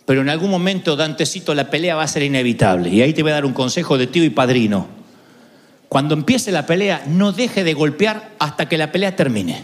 Pero 0.05 0.21
en 0.21 0.29
algún 0.29 0.51
momento, 0.51 0.97
Dantecito, 0.97 1.55
la 1.55 1.69
pelea 1.69 1.97
va 1.97 2.05
a 2.05 2.09
ser 2.09 2.23
inevitable. 2.23 2.89
Y 2.91 3.03
ahí 3.03 3.13
te 3.13 3.23
voy 3.23 3.33
a 3.33 3.35
dar 3.35 3.45
un 3.45 3.53
consejo 3.53 3.99
de 3.99 4.07
tío 4.07 4.25
y 4.25 4.31
padrino. 4.31 4.87
Cuando 5.89 6.15
empiece 6.15 6.51
la 6.51 6.67
pelea, 6.67 7.05
no 7.07 7.33
deje 7.33 7.65
de 7.65 7.75
golpear 7.75 8.31
hasta 8.39 8.69
que 8.69 8.77
la 8.77 8.91
pelea 8.91 9.15
termine. 9.15 9.63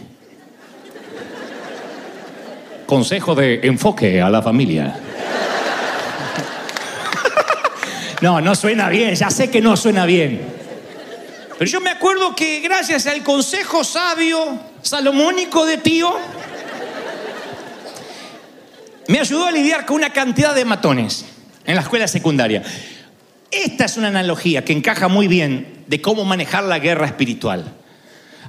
Consejo 2.85 3.35
de 3.35 3.59
enfoque 3.63 4.21
a 4.21 4.29
la 4.29 4.41
familia. 4.41 4.95
No, 8.21 8.39
no 8.39 8.55
suena 8.55 8.87
bien, 8.87 9.15
ya 9.15 9.29
sé 9.29 9.49
que 9.49 9.61
no 9.61 9.75
suena 9.75 10.05
bien. 10.05 10.41
Pero 11.57 11.69
yo 11.69 11.81
me 11.81 11.89
acuerdo 11.89 12.33
que 12.33 12.61
gracias 12.61 13.05
al 13.07 13.21
consejo 13.21 13.83
sabio, 13.83 14.59
salomónico 14.81 15.65
de 15.65 15.77
tío, 15.77 16.15
me 19.07 19.19
ayudó 19.19 19.45
a 19.45 19.51
lidiar 19.51 19.85
con 19.85 19.97
una 19.97 20.11
cantidad 20.11 20.55
de 20.55 20.63
matones 20.63 21.25
en 21.65 21.75
la 21.75 21.81
escuela 21.81 22.07
secundaria. 22.07 22.63
Esta 23.53 23.85
es 23.85 23.97
una 23.97 24.07
analogía 24.07 24.65
que 24.65 24.73
encaja 24.73 25.07
muy 25.07 25.27
bien 25.27 25.83
de 25.87 26.01
cómo 26.01 26.25
manejar 26.25 26.63
la 26.63 26.79
guerra 26.79 27.05
espiritual. 27.05 27.71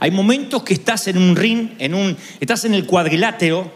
Hay 0.00 0.10
momentos 0.10 0.62
que 0.62 0.74
estás 0.74 1.06
en 1.08 1.18
un 1.18 1.36
ring, 1.36 1.70
en 1.78 1.94
un, 1.94 2.16
estás 2.40 2.64
en 2.64 2.74
el 2.74 2.86
cuadrilátero 2.86 3.70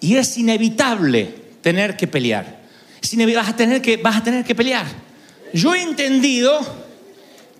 y 0.00 0.16
es 0.16 0.38
inevitable 0.38 1.34
tener 1.60 1.96
que 1.96 2.06
pelear. 2.06 2.60
vas, 3.34 3.48
a 3.48 3.56
tener 3.56 3.82
que, 3.82 3.96
vas 3.96 4.16
a 4.16 4.22
tener 4.22 4.44
que 4.44 4.54
pelear. 4.54 4.86
Yo 5.52 5.74
he 5.74 5.82
entendido 5.82 6.60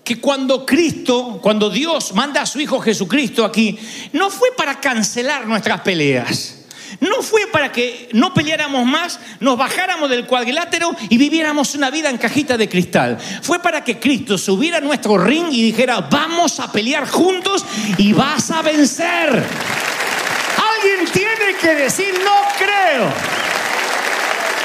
que 0.03 0.19
cuando 0.19 0.65
Cristo, 0.65 1.39
cuando 1.41 1.69
Dios 1.69 2.13
manda 2.13 2.41
a 2.41 2.45
su 2.45 2.59
Hijo 2.59 2.79
Jesucristo 2.79 3.45
aquí, 3.45 3.77
no 4.13 4.29
fue 4.29 4.49
para 4.55 4.79
cancelar 4.79 5.47
nuestras 5.47 5.81
peleas. 5.81 6.60
No 6.99 7.21
fue 7.21 7.47
para 7.47 7.71
que 7.71 8.09
no 8.13 8.33
peleáramos 8.33 8.85
más, 8.85 9.19
nos 9.39 9.57
bajáramos 9.57 10.09
del 10.09 10.25
cuadrilátero 10.25 10.95
y 11.09 11.17
viviéramos 11.17 11.75
una 11.75 11.89
vida 11.89 12.09
en 12.09 12.17
cajita 12.17 12.57
de 12.57 12.69
cristal. 12.69 13.17
Fue 13.41 13.59
para 13.59 13.83
que 13.83 13.99
Cristo 13.99 14.37
subiera 14.37 14.77
a 14.77 14.81
nuestro 14.81 15.17
ring 15.17 15.47
y 15.51 15.61
dijera, 15.63 16.01
vamos 16.01 16.59
a 16.59 16.71
pelear 16.71 17.07
juntos 17.07 17.65
y 17.97 18.13
vas 18.13 18.51
a 18.51 18.61
vencer. 18.61 19.29
Alguien 19.29 21.05
tiene 21.11 21.55
que 21.59 21.75
decir, 21.75 22.13
no 22.23 22.41
creo. 22.57 23.11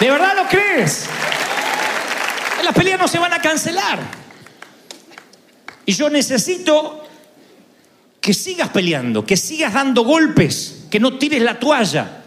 ¿De 0.00 0.10
verdad 0.10 0.34
lo 0.36 0.46
crees? 0.48 1.08
las 2.66 2.74
peleas 2.74 2.98
no 2.98 3.06
se 3.06 3.18
van 3.18 3.32
a 3.32 3.40
cancelar. 3.40 4.00
Y 5.84 5.92
yo 5.92 6.10
necesito 6.10 7.06
que 8.20 8.34
sigas 8.34 8.70
peleando, 8.70 9.24
que 9.24 9.36
sigas 9.36 9.72
dando 9.72 10.02
golpes, 10.02 10.75
que 10.90 11.00
no 11.00 11.18
tires 11.18 11.42
la 11.42 11.58
toalla. 11.58 12.24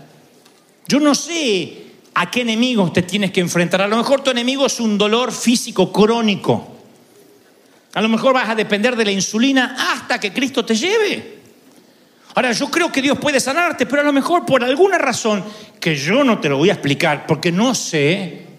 Yo 0.87 0.99
no 0.99 1.13
sé 1.15 1.85
a 2.13 2.29
qué 2.29 2.41
enemigos 2.41 2.93
te 2.93 3.03
tienes 3.03 3.31
que 3.31 3.41
enfrentar. 3.41 3.81
A 3.81 3.87
lo 3.87 3.97
mejor 3.97 4.21
tu 4.21 4.31
enemigo 4.31 4.65
es 4.65 4.79
un 4.79 4.97
dolor 4.97 5.31
físico 5.31 5.91
crónico. 5.91 6.75
A 7.93 8.01
lo 8.01 8.09
mejor 8.09 8.33
vas 8.33 8.49
a 8.49 8.55
depender 8.55 8.95
de 8.95 9.05
la 9.05 9.11
insulina 9.11 9.75
hasta 9.93 10.19
que 10.19 10.33
Cristo 10.33 10.63
te 10.65 10.75
lleve. 10.75 11.39
Ahora, 12.35 12.51
yo 12.51 12.69
creo 12.69 12.91
que 12.91 13.01
Dios 13.01 13.17
puede 13.17 13.39
sanarte, 13.39 13.85
pero 13.85 14.01
a 14.01 14.05
lo 14.05 14.13
mejor 14.13 14.45
por 14.45 14.63
alguna 14.63 14.97
razón 14.97 15.43
que 15.79 15.95
yo 15.95 16.23
no 16.23 16.39
te 16.39 16.49
lo 16.49 16.57
voy 16.57 16.69
a 16.69 16.73
explicar 16.73 17.25
porque 17.25 17.51
no 17.51 17.73
sé, 17.73 18.49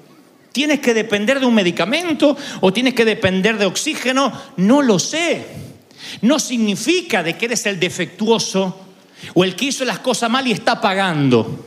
¿Tienes 0.52 0.80
que 0.80 0.94
depender 0.94 1.38
de 1.38 1.46
un 1.46 1.54
medicamento 1.54 2.36
o 2.60 2.72
tienes 2.72 2.94
que 2.94 3.04
depender 3.04 3.56
de 3.56 3.66
oxígeno? 3.66 4.32
No 4.56 4.82
lo 4.82 4.98
sé. 4.98 5.46
No 6.22 6.38
significa 6.38 7.22
de 7.22 7.36
que 7.36 7.46
eres 7.46 7.66
el 7.66 7.78
defectuoso 7.78 8.86
o 9.34 9.44
el 9.44 9.56
que 9.56 9.66
hizo 9.66 9.84
las 9.84 9.98
cosas 9.98 10.30
mal 10.30 10.46
y 10.46 10.52
está 10.52 10.80
pagando. 10.80 11.66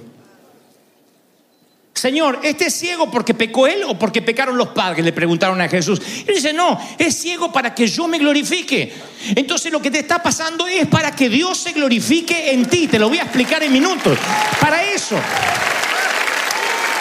Señor, 1.94 2.40
¿este 2.44 2.66
es 2.66 2.74
ciego 2.74 3.10
porque 3.10 3.34
pecó 3.34 3.68
él 3.68 3.84
o 3.88 3.98
porque 3.98 4.22
pecaron 4.22 4.58
los 4.58 4.70
padres? 4.70 5.06
Le 5.06 5.14
preguntaron 5.14 5.62
a 5.62 5.70
Jesús. 5.70 6.02
Y 6.28 6.34
dice, 6.34 6.52
no, 6.52 6.80
es 6.98 7.16
ciego 7.16 7.52
para 7.52 7.74
que 7.74 7.88
yo 7.88 8.08
me 8.08 8.18
glorifique. 8.18 8.94
Entonces 9.36 9.72
lo 9.72 9.82
que 9.82 9.92
te 9.92 10.00
está 10.00 10.22
pasando 10.22 10.68
es 10.68 10.88
para 10.88 11.16
que 11.16 11.30
Dios 11.30 11.58
se 11.58 11.72
glorifique 11.72 12.52
en 12.52 12.66
ti. 12.66 12.88
Te 12.88 13.00
lo 13.00 13.10
voy 13.10 13.20
a 13.20 13.24
explicar 13.24 13.64
en 13.64 13.72
minutos. 13.72 14.18
Para 14.60 14.84
eso. 14.84 15.16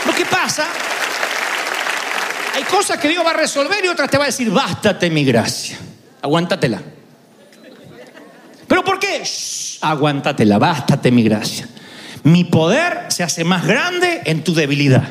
Lo 0.07 0.15
que 0.15 0.27
pasa 0.27 0.69
hay 2.55 2.65
cosas 2.65 2.99
que 2.99 3.09
Dios 3.09 3.25
va 3.25 3.31
a 3.31 3.35
resolver 3.35 3.83
y 3.85 3.89
otras 3.89 4.11
te 4.11 4.19
va 4.19 4.25
a 4.25 4.27
decir, 4.27 4.51
bástate 4.51 5.09
mi 5.11 5.25
gracia. 5.25 5.79
Aguántatela. 6.21 6.83
¿Pero 8.73 8.85
por 8.85 8.99
qué? 8.99 9.23
aguántatela, 9.83 10.57
bástate 10.57 11.11
mi 11.11 11.23
gracia. 11.23 11.69
Mi 12.23 12.45
poder 12.45 13.05
se 13.09 13.23
hace 13.23 13.45
más 13.45 13.67
grande 13.67 14.23
en 14.25 14.43
tu 14.43 14.55
debilidad. 14.55 15.07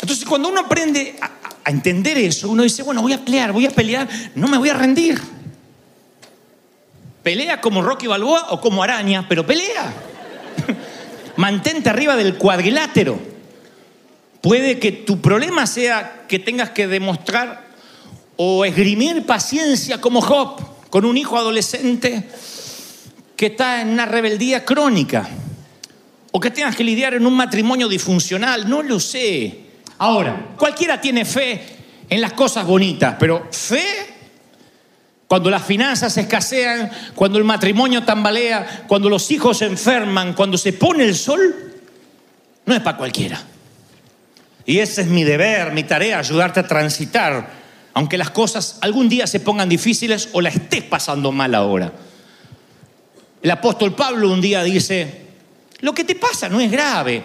Entonces, 0.00 0.24
cuando 0.24 0.48
uno 0.48 0.60
aprende 0.60 1.16
a, 1.20 1.28
a 1.64 1.70
entender 1.72 2.18
eso, 2.18 2.50
uno 2.50 2.62
dice, 2.62 2.84
bueno, 2.84 3.02
voy 3.02 3.14
a 3.14 3.24
pelear, 3.24 3.50
voy 3.50 3.66
a 3.66 3.70
pelear, 3.70 4.08
no 4.36 4.46
me 4.46 4.58
voy 4.58 4.68
a 4.68 4.74
rendir. 4.74 5.20
Pelea 7.24 7.60
como 7.60 7.82
Rocky 7.82 8.06
Balboa 8.06 8.46
o 8.50 8.60
como 8.60 8.84
araña, 8.84 9.26
pero 9.28 9.44
pelea. 9.44 9.92
Mantente 11.36 11.90
arriba 11.90 12.14
del 12.14 12.36
cuadrilátero. 12.36 13.18
Puede 14.40 14.78
que 14.78 14.92
tu 14.92 15.20
problema 15.20 15.66
sea 15.66 16.26
que 16.28 16.38
tengas 16.38 16.70
que 16.70 16.86
demostrar 16.86 17.66
o 18.36 18.64
esgrimir 18.64 19.26
paciencia 19.26 20.00
como 20.00 20.20
Job 20.20 20.75
con 20.90 21.04
un 21.04 21.16
hijo 21.16 21.36
adolescente 21.36 22.24
que 23.36 23.46
está 23.46 23.82
en 23.82 23.88
una 23.88 24.06
rebeldía 24.06 24.64
crónica. 24.64 25.28
O 26.32 26.40
que 26.40 26.50
tengas 26.50 26.76
que 26.76 26.84
lidiar 26.84 27.14
en 27.14 27.26
un 27.26 27.34
matrimonio 27.34 27.88
disfuncional, 27.88 28.68
no 28.68 28.82
lo 28.82 29.00
sé. 29.00 29.60
Ahora, 29.98 30.54
cualquiera 30.58 31.00
tiene 31.00 31.24
fe 31.24 31.62
en 32.08 32.20
las 32.20 32.34
cosas 32.34 32.66
bonitas, 32.66 33.16
pero 33.18 33.48
fe, 33.50 33.84
cuando 35.26 35.50
las 35.50 35.64
finanzas 35.64 36.16
escasean, 36.16 36.90
cuando 37.14 37.38
el 37.38 37.44
matrimonio 37.44 38.04
tambalea, 38.04 38.84
cuando 38.86 39.08
los 39.08 39.30
hijos 39.30 39.58
se 39.58 39.66
enferman, 39.66 40.34
cuando 40.34 40.58
se 40.58 40.72
pone 40.74 41.04
el 41.04 41.14
sol, 41.14 41.72
no 42.66 42.74
es 42.74 42.80
para 42.80 42.98
cualquiera. 42.98 43.42
Y 44.66 44.78
ese 44.78 45.02
es 45.02 45.08
mi 45.08 45.24
deber, 45.24 45.72
mi 45.72 45.84
tarea, 45.84 46.18
ayudarte 46.18 46.60
a 46.60 46.66
transitar, 46.66 47.48
aunque 47.96 48.18
las 48.18 48.28
cosas 48.28 48.76
algún 48.82 49.08
día 49.08 49.26
se 49.26 49.40
pongan 49.40 49.70
difíciles 49.70 50.28
o 50.32 50.42
la 50.42 50.50
estés 50.50 50.82
pasando 50.82 51.32
mal 51.32 51.54
ahora. 51.54 51.90
El 53.40 53.50
apóstol 53.50 53.94
Pablo 53.94 54.30
un 54.30 54.42
día 54.42 54.62
dice, 54.62 55.22
lo 55.80 55.94
que 55.94 56.04
te 56.04 56.14
pasa 56.14 56.50
no 56.50 56.60
es 56.60 56.70
grave, 56.70 57.22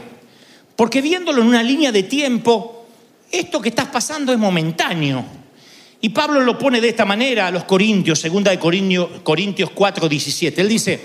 porque 0.77 1.01
viéndolo 1.01 1.41
en 1.41 1.49
una 1.49 1.61
línea 1.61 1.91
de 1.91 2.03
tiempo, 2.03 2.85
esto 3.29 3.61
que 3.61 3.67
estás 3.67 3.87
pasando 3.87 4.31
es 4.31 4.39
momentáneo. 4.39 5.25
Y 5.99 6.07
Pablo 6.07 6.39
lo 6.39 6.57
pone 6.57 6.79
de 6.79 6.87
esta 6.87 7.03
manera 7.03 7.47
a 7.47 7.51
los 7.51 7.65
Corintios, 7.65 8.21
segunda 8.21 8.49
de 8.49 8.57
Corintios, 8.57 9.09
Corintios 9.23 9.71
4, 9.71 10.07
17. 10.07 10.61
Él 10.61 10.69
dice, 10.69 11.01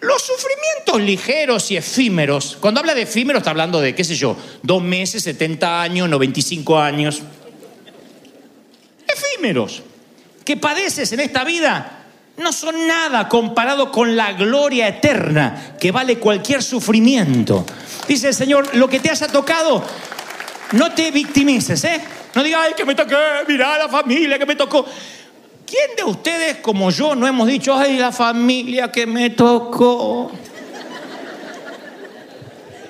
los 0.00 0.22
sufrimientos 0.22 1.02
ligeros 1.02 1.70
y 1.70 1.76
efímeros, 1.76 2.56
cuando 2.58 2.80
habla 2.80 2.94
de 2.94 3.02
efímeros 3.02 3.40
está 3.40 3.50
hablando 3.50 3.82
de, 3.82 3.94
qué 3.94 4.02
sé 4.02 4.14
yo, 4.14 4.34
dos 4.62 4.82
meses, 4.82 5.24
70 5.24 5.82
años, 5.82 6.08
95 6.08 6.78
años. 6.78 7.22
Efímeros, 9.32 9.82
que 10.44 10.56
padeces 10.56 11.12
en 11.12 11.20
esta 11.20 11.44
vida, 11.44 12.04
no 12.36 12.52
son 12.52 12.86
nada 12.86 13.28
comparado 13.28 13.92
con 13.92 14.16
la 14.16 14.32
gloria 14.32 14.88
eterna 14.88 15.76
que 15.78 15.92
vale 15.92 16.18
cualquier 16.18 16.62
sufrimiento. 16.62 17.64
Dice 18.08 18.28
el 18.28 18.34
Señor, 18.34 18.74
lo 18.74 18.88
que 18.88 19.00
te 19.00 19.10
haya 19.10 19.28
tocado, 19.28 19.84
no 20.72 20.92
te 20.92 21.10
victimices, 21.10 21.84
¿eh? 21.84 22.00
No 22.34 22.42
digas, 22.42 22.62
ay, 22.64 22.72
que 22.76 22.84
me 22.84 22.94
toqué, 22.94 23.16
mirá 23.46 23.78
la 23.78 23.88
familia 23.88 24.38
que 24.38 24.46
me 24.46 24.56
tocó. 24.56 24.84
¿Quién 25.64 25.96
de 25.96 26.04
ustedes, 26.04 26.56
como 26.56 26.90
yo, 26.90 27.14
no 27.14 27.26
hemos 27.26 27.46
dicho, 27.46 27.74
ay, 27.74 27.96
la 27.96 28.12
familia 28.12 28.90
que 28.90 29.06
me 29.06 29.30
tocó? 29.30 30.30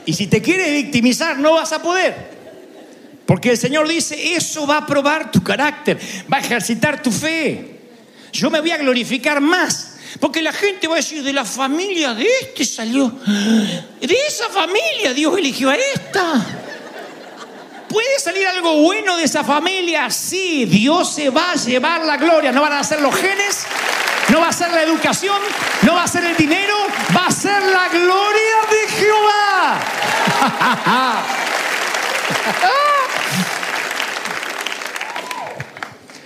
Y 0.07 0.13
si 0.13 0.27
te 0.27 0.43
quieres 0.43 0.71
victimizar, 0.71 1.39
no 1.39 1.55
vas 1.55 1.73
a 1.73 1.81
poder. 1.81 2.34
Porque 3.27 3.51
el 3.51 3.59
Señor 3.59 3.89
dice, 3.89 4.35
eso 4.35 4.67
va 4.67 4.79
a 4.79 4.87
probar 4.87 5.31
tu 5.31 5.43
carácter, 5.43 5.99
va 6.33 6.39
a 6.39 6.41
ejercitar 6.41 7.03
tu 7.03 7.11
fe. 7.11 7.81
Yo 8.33 8.51
me 8.51 8.61
voy 8.61 8.73
a 8.73 8.77
glorificar 8.77 9.41
más. 9.41 9.93
Porque 10.21 10.43
la 10.43 10.53
gente 10.53 10.87
va 10.87 10.95
a 10.95 10.97
decir, 10.99 11.23
de 11.23 11.33
la 11.33 11.45
familia 11.45 12.15
de 12.15 12.27
este 12.41 12.65
salió. 12.65 13.13
De 14.01 14.17
esa 14.29 14.49
familia 14.49 15.13
Dios 15.13 15.37
eligió 15.37 15.71
a 15.71 15.77
esta. 15.77 16.47
¿Puede 17.89 18.19
salir 18.19 18.47
algo 18.47 18.81
bueno 18.83 19.17
de 19.17 19.25
esa 19.25 19.43
familia? 19.45 20.11
Sí, 20.11 20.65
Dios 20.67 21.15
se 21.15 21.31
va 21.31 21.53
a 21.53 21.55
llevar 21.55 22.05
la 22.05 22.17
gloria. 22.17 22.53
No 22.53 22.63
van 22.63 22.75
a 22.75 22.85
ser 22.85 23.01
los 23.01 23.15
genes, 23.15 23.65
no 24.29 24.41
va 24.41 24.49
a 24.49 24.53
ser 24.53 24.71
la 24.73 24.83
educación, 24.83 25.41
no 25.83 25.95
va 25.95 26.05
a 26.05 26.09
ser 26.09 26.25
el 26.25 26.37
dinero, 26.37 26.75
va 27.17 27.27
a 27.27 27.33
ser 27.33 27.63
la 27.63 27.89
gloria 27.89 28.57
de 28.71 28.89
Jehová. 28.99 29.81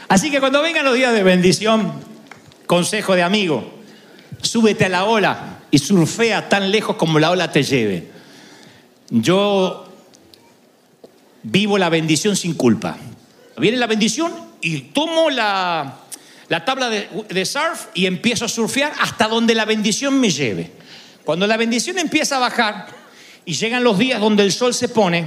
Así 0.08 0.30
que 0.30 0.40
cuando 0.40 0.62
vengan 0.62 0.86
los 0.86 0.94
días 0.94 1.12
de 1.12 1.22
bendición, 1.22 1.92
consejo 2.66 3.14
de 3.14 3.22
amigo, 3.22 3.78
súbete 4.40 4.86
a 4.86 4.88
la 4.88 5.04
ola 5.04 5.58
y 5.70 5.78
surfea 5.78 6.48
tan 6.48 6.70
lejos 6.70 6.96
como 6.96 7.18
la 7.18 7.30
ola 7.30 7.52
te 7.52 7.62
lleve. 7.62 8.08
Yo 9.10 9.86
vivo 11.42 11.76
la 11.76 11.90
bendición 11.90 12.36
sin 12.36 12.54
culpa. 12.54 12.96
Viene 13.58 13.76
la 13.76 13.86
bendición 13.86 14.32
y 14.62 14.80
tomo 14.80 15.28
la, 15.28 15.98
la 16.48 16.64
tabla 16.64 16.88
de, 16.88 17.08
de 17.28 17.44
surf 17.44 17.86
y 17.92 18.06
empiezo 18.06 18.46
a 18.46 18.48
surfear 18.48 18.92
hasta 19.00 19.28
donde 19.28 19.54
la 19.54 19.66
bendición 19.66 20.18
me 20.18 20.30
lleve. 20.30 20.70
Cuando 21.24 21.46
la 21.46 21.58
bendición 21.58 21.98
empieza 21.98 22.36
a 22.36 22.40
bajar 22.40 22.86
y 23.44 23.52
llegan 23.52 23.84
los 23.84 23.98
días 23.98 24.20
donde 24.20 24.42
el 24.42 24.52
sol 24.52 24.72
se 24.72 24.88
pone, 24.88 25.26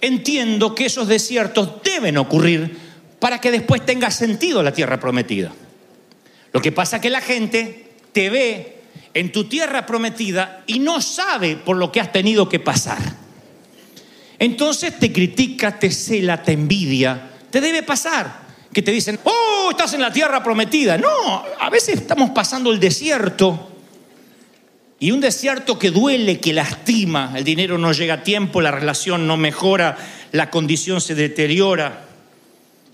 entiendo 0.00 0.74
que 0.74 0.86
esos 0.86 1.08
desiertos 1.08 1.82
deben 1.82 2.16
ocurrir 2.16 2.93
para 3.24 3.40
que 3.40 3.50
después 3.50 3.86
tenga 3.86 4.10
sentido 4.10 4.62
la 4.62 4.74
tierra 4.74 5.00
prometida. 5.00 5.50
Lo 6.52 6.60
que 6.60 6.72
pasa 6.72 6.96
es 6.96 7.02
que 7.02 7.08
la 7.08 7.22
gente 7.22 7.92
te 8.12 8.28
ve 8.28 8.82
en 9.14 9.32
tu 9.32 9.44
tierra 9.44 9.86
prometida 9.86 10.62
y 10.66 10.78
no 10.78 11.00
sabe 11.00 11.56
por 11.56 11.78
lo 11.78 11.90
que 11.90 12.02
has 12.02 12.12
tenido 12.12 12.50
que 12.50 12.60
pasar. 12.60 12.98
Entonces 14.38 14.98
te 14.98 15.10
critica, 15.10 15.78
te 15.78 15.90
cela, 15.90 16.42
te 16.42 16.52
envidia. 16.52 17.30
Te 17.48 17.62
debe 17.62 17.82
pasar 17.82 18.40
que 18.70 18.82
te 18.82 18.92
dicen, 18.92 19.18
oh, 19.24 19.68
estás 19.70 19.94
en 19.94 20.02
la 20.02 20.12
tierra 20.12 20.42
prometida. 20.42 20.98
No, 20.98 21.44
a 21.58 21.70
veces 21.70 22.02
estamos 22.02 22.28
pasando 22.32 22.70
el 22.72 22.78
desierto. 22.78 23.70
Y 24.98 25.12
un 25.12 25.22
desierto 25.22 25.78
que 25.78 25.90
duele, 25.90 26.40
que 26.40 26.52
lastima, 26.52 27.32
el 27.34 27.44
dinero 27.44 27.78
no 27.78 27.92
llega 27.92 28.14
a 28.14 28.22
tiempo, 28.22 28.60
la 28.60 28.70
relación 28.70 29.26
no 29.26 29.38
mejora, 29.38 29.96
la 30.32 30.50
condición 30.50 31.00
se 31.00 31.14
deteriora. 31.14 32.03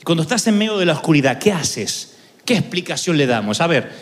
Y 0.01 0.03
cuando 0.03 0.23
estás 0.23 0.47
en 0.47 0.57
medio 0.57 0.79
de 0.79 0.87
la 0.87 0.95
oscuridad, 0.95 1.39
¿qué 1.39 1.53
haces? 1.53 2.15
¿Qué 2.45 2.55
explicación 2.55 3.19
le 3.19 3.27
damos? 3.27 3.61
A 3.61 3.67
ver, 3.67 3.93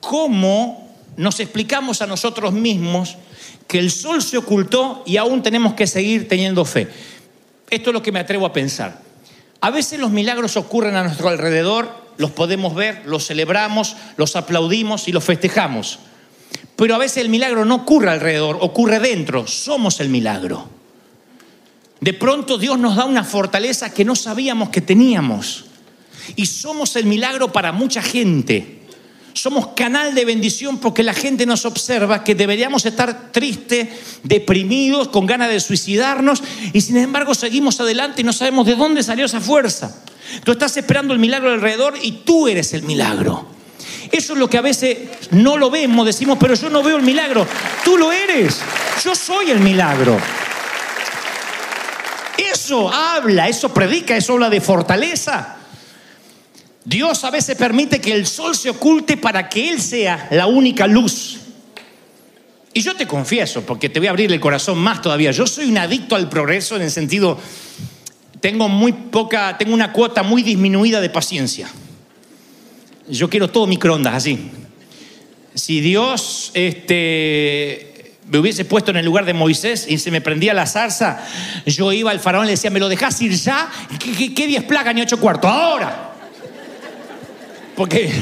¿cómo 0.00 0.94
nos 1.16 1.40
explicamos 1.40 2.02
a 2.02 2.06
nosotros 2.06 2.52
mismos 2.52 3.16
que 3.66 3.78
el 3.78 3.90
sol 3.90 4.22
se 4.22 4.36
ocultó 4.36 5.02
y 5.06 5.16
aún 5.16 5.42
tenemos 5.42 5.74
que 5.74 5.86
seguir 5.86 6.28
teniendo 6.28 6.64
fe? 6.64 6.88
Esto 7.70 7.90
es 7.90 7.94
lo 7.94 8.02
que 8.02 8.12
me 8.12 8.20
atrevo 8.20 8.44
a 8.44 8.52
pensar. 8.52 9.00
A 9.62 9.70
veces 9.70 9.98
los 9.98 10.10
milagros 10.10 10.56
ocurren 10.56 10.96
a 10.96 11.04
nuestro 11.04 11.28
alrededor, 11.28 11.90
los 12.18 12.30
podemos 12.32 12.74
ver, 12.74 13.02
los 13.06 13.26
celebramos, 13.26 13.96
los 14.18 14.36
aplaudimos 14.36 15.08
y 15.08 15.12
los 15.12 15.24
festejamos. 15.24 16.00
Pero 16.76 16.94
a 16.94 16.98
veces 16.98 17.18
el 17.18 17.30
milagro 17.30 17.64
no 17.64 17.76
ocurre 17.76 18.10
alrededor, 18.10 18.58
ocurre 18.60 19.00
dentro. 19.00 19.46
Somos 19.46 20.00
el 20.00 20.10
milagro. 20.10 20.79
De 22.00 22.14
pronto 22.14 22.56
Dios 22.56 22.78
nos 22.78 22.96
da 22.96 23.04
una 23.04 23.24
fortaleza 23.24 23.92
que 23.92 24.04
no 24.04 24.16
sabíamos 24.16 24.70
que 24.70 24.80
teníamos. 24.80 25.66
Y 26.36 26.46
somos 26.46 26.96
el 26.96 27.04
milagro 27.04 27.52
para 27.52 27.72
mucha 27.72 28.02
gente. 28.02 28.80
Somos 29.32 29.68
canal 29.68 30.14
de 30.14 30.24
bendición 30.24 30.78
porque 30.78 31.02
la 31.02 31.14
gente 31.14 31.46
nos 31.46 31.64
observa 31.64 32.24
que 32.24 32.34
deberíamos 32.34 32.84
estar 32.84 33.30
tristes, 33.30 33.88
deprimidos, 34.24 35.08
con 35.08 35.26
ganas 35.26 35.50
de 35.50 35.60
suicidarnos 35.60 36.42
y 36.72 36.80
sin 36.80 36.96
embargo 36.96 37.34
seguimos 37.34 37.80
adelante 37.80 38.22
y 38.22 38.24
no 38.24 38.32
sabemos 38.32 38.66
de 38.66 38.74
dónde 38.74 39.02
salió 39.02 39.26
esa 39.26 39.40
fuerza. 39.40 40.02
Tú 40.42 40.52
estás 40.52 40.76
esperando 40.76 41.12
el 41.12 41.20
milagro 41.20 41.52
alrededor 41.52 41.94
y 42.02 42.12
tú 42.24 42.48
eres 42.48 42.72
el 42.74 42.82
milagro. 42.82 43.46
Eso 44.10 44.32
es 44.32 44.38
lo 44.38 44.50
que 44.50 44.58
a 44.58 44.62
veces 44.62 44.98
no 45.30 45.56
lo 45.56 45.70
vemos, 45.70 46.04
decimos, 46.04 46.36
pero 46.40 46.54
yo 46.54 46.68
no 46.68 46.82
veo 46.82 46.96
el 46.96 47.02
milagro. 47.02 47.46
Tú 47.84 47.96
lo 47.96 48.10
eres. 48.10 48.60
Yo 49.04 49.14
soy 49.14 49.50
el 49.50 49.60
milagro. 49.60 50.18
Eso 52.40 52.90
habla, 52.90 53.48
eso 53.48 53.74
predica, 53.74 54.16
eso 54.16 54.32
habla 54.32 54.48
de 54.48 54.62
fortaleza. 54.62 55.56
Dios 56.84 57.22
a 57.24 57.30
veces 57.30 57.54
permite 57.56 58.00
que 58.00 58.12
el 58.12 58.26
sol 58.26 58.56
se 58.56 58.70
oculte 58.70 59.18
para 59.18 59.48
que 59.48 59.68
Él 59.68 59.80
sea 59.80 60.28
la 60.30 60.46
única 60.46 60.86
luz. 60.86 61.38
Y 62.72 62.80
yo 62.80 62.94
te 62.96 63.06
confieso, 63.06 63.62
porque 63.66 63.90
te 63.90 63.98
voy 63.98 64.06
a 64.06 64.10
abrir 64.10 64.32
el 64.32 64.40
corazón 64.40 64.78
más 64.78 65.02
todavía, 65.02 65.32
yo 65.32 65.46
soy 65.46 65.68
un 65.68 65.76
adicto 65.76 66.16
al 66.16 66.30
progreso 66.30 66.76
en 66.76 66.82
el 66.82 66.90
sentido, 66.90 67.38
tengo 68.40 68.68
muy 68.68 68.92
poca, 68.92 69.58
tengo 69.58 69.74
una 69.74 69.92
cuota 69.92 70.22
muy 70.22 70.42
disminuida 70.42 71.00
de 71.00 71.10
paciencia. 71.10 71.68
Yo 73.06 73.28
quiero 73.28 73.50
todo 73.50 73.66
microondas 73.66 74.14
así. 74.14 74.50
Si 75.54 75.80
Dios 75.80 76.52
este, 76.54 77.89
me 78.30 78.38
hubiese 78.38 78.64
puesto 78.64 78.90
en 78.90 78.96
el 78.96 79.04
lugar 79.04 79.24
de 79.24 79.34
Moisés 79.34 79.86
y 79.88 79.98
se 79.98 80.10
me 80.10 80.20
prendía 80.20 80.54
la 80.54 80.66
zarza, 80.66 81.24
yo 81.66 81.92
iba 81.92 82.10
al 82.10 82.20
faraón 82.20 82.44
y 82.44 82.46
le 82.46 82.52
decía, 82.52 82.70
¿me 82.70 82.80
lo 82.80 82.88
dejas 82.88 83.20
ir 83.22 83.32
ya? 83.32 83.68
¿Qué, 83.98 84.12
qué, 84.12 84.34
qué 84.34 84.46
diez 84.46 84.62
plagas 84.62 84.94
ni 84.94 85.02
ocho 85.02 85.18
cuartos? 85.18 85.50
Ahora. 85.50 86.12
Porque 87.74 88.12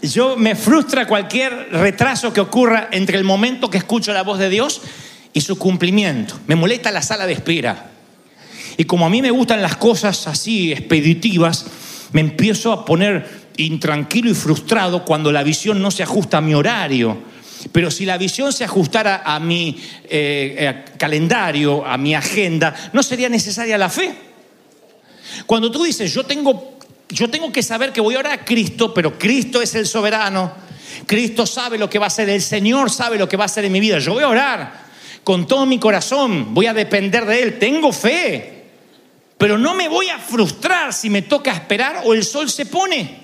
yo 0.00 0.36
me 0.36 0.54
frustra 0.54 1.06
cualquier 1.06 1.68
retraso 1.70 2.32
que 2.32 2.40
ocurra 2.40 2.88
entre 2.92 3.18
el 3.18 3.24
momento 3.24 3.68
que 3.68 3.78
escucho 3.78 4.12
la 4.12 4.22
voz 4.22 4.38
de 4.38 4.48
Dios 4.48 4.80
y 5.32 5.40
su 5.42 5.58
cumplimiento. 5.58 6.38
Me 6.46 6.56
molesta 6.56 6.90
la 6.90 7.02
sala 7.02 7.26
de 7.26 7.34
espera. 7.34 7.90
Y 8.76 8.84
como 8.84 9.04
a 9.04 9.10
mí 9.10 9.20
me 9.20 9.30
gustan 9.30 9.60
las 9.60 9.76
cosas 9.76 10.26
así 10.26 10.72
expeditivas, 10.72 11.66
me 12.12 12.20
empiezo 12.20 12.72
a 12.72 12.84
poner 12.84 13.42
intranquilo 13.58 14.30
y 14.30 14.34
frustrado 14.34 15.04
cuando 15.04 15.30
la 15.30 15.42
visión 15.42 15.82
no 15.82 15.90
se 15.90 16.02
ajusta 16.02 16.38
a 16.38 16.40
mi 16.40 16.54
horario. 16.54 17.31
Pero 17.70 17.90
si 17.90 18.04
la 18.04 18.18
visión 18.18 18.52
se 18.52 18.64
ajustara 18.64 19.22
a 19.24 19.38
mi 19.38 19.80
eh, 20.04 20.84
calendario, 20.98 21.86
a 21.86 21.96
mi 21.96 22.14
agenda, 22.14 22.74
no 22.92 23.02
sería 23.02 23.28
necesaria 23.28 23.78
la 23.78 23.88
fe. 23.88 24.14
Cuando 25.46 25.70
tú 25.70 25.84
dices, 25.84 26.12
yo 26.12 26.24
tengo, 26.24 26.78
yo 27.08 27.30
tengo 27.30 27.52
que 27.52 27.62
saber 27.62 27.92
que 27.92 28.00
voy 28.00 28.16
a 28.16 28.18
orar 28.18 28.32
a 28.32 28.44
Cristo, 28.44 28.92
pero 28.92 29.18
Cristo 29.18 29.62
es 29.62 29.74
el 29.74 29.86
soberano, 29.86 30.52
Cristo 31.06 31.46
sabe 31.46 31.78
lo 31.78 31.88
que 31.88 31.98
va 31.98 32.06
a 32.06 32.08
hacer, 32.08 32.28
el 32.28 32.42
Señor 32.42 32.90
sabe 32.90 33.18
lo 33.18 33.28
que 33.28 33.36
va 33.36 33.44
a 33.44 33.46
hacer 33.46 33.64
en 33.64 33.72
mi 33.72 33.80
vida, 33.80 33.98
yo 33.98 34.14
voy 34.14 34.24
a 34.24 34.28
orar 34.28 34.82
con 35.24 35.46
todo 35.46 35.66
mi 35.66 35.78
corazón, 35.78 36.52
voy 36.52 36.66
a 36.66 36.74
depender 36.74 37.24
de 37.26 37.42
Él, 37.42 37.58
tengo 37.58 37.92
fe. 37.92 38.62
Pero 39.38 39.58
no 39.58 39.74
me 39.74 39.88
voy 39.88 40.08
a 40.08 40.18
frustrar 40.18 40.92
si 40.92 41.10
me 41.10 41.22
toca 41.22 41.52
esperar 41.52 42.02
o 42.04 42.14
el 42.14 42.24
sol 42.24 42.48
se 42.48 42.66
pone. 42.66 43.22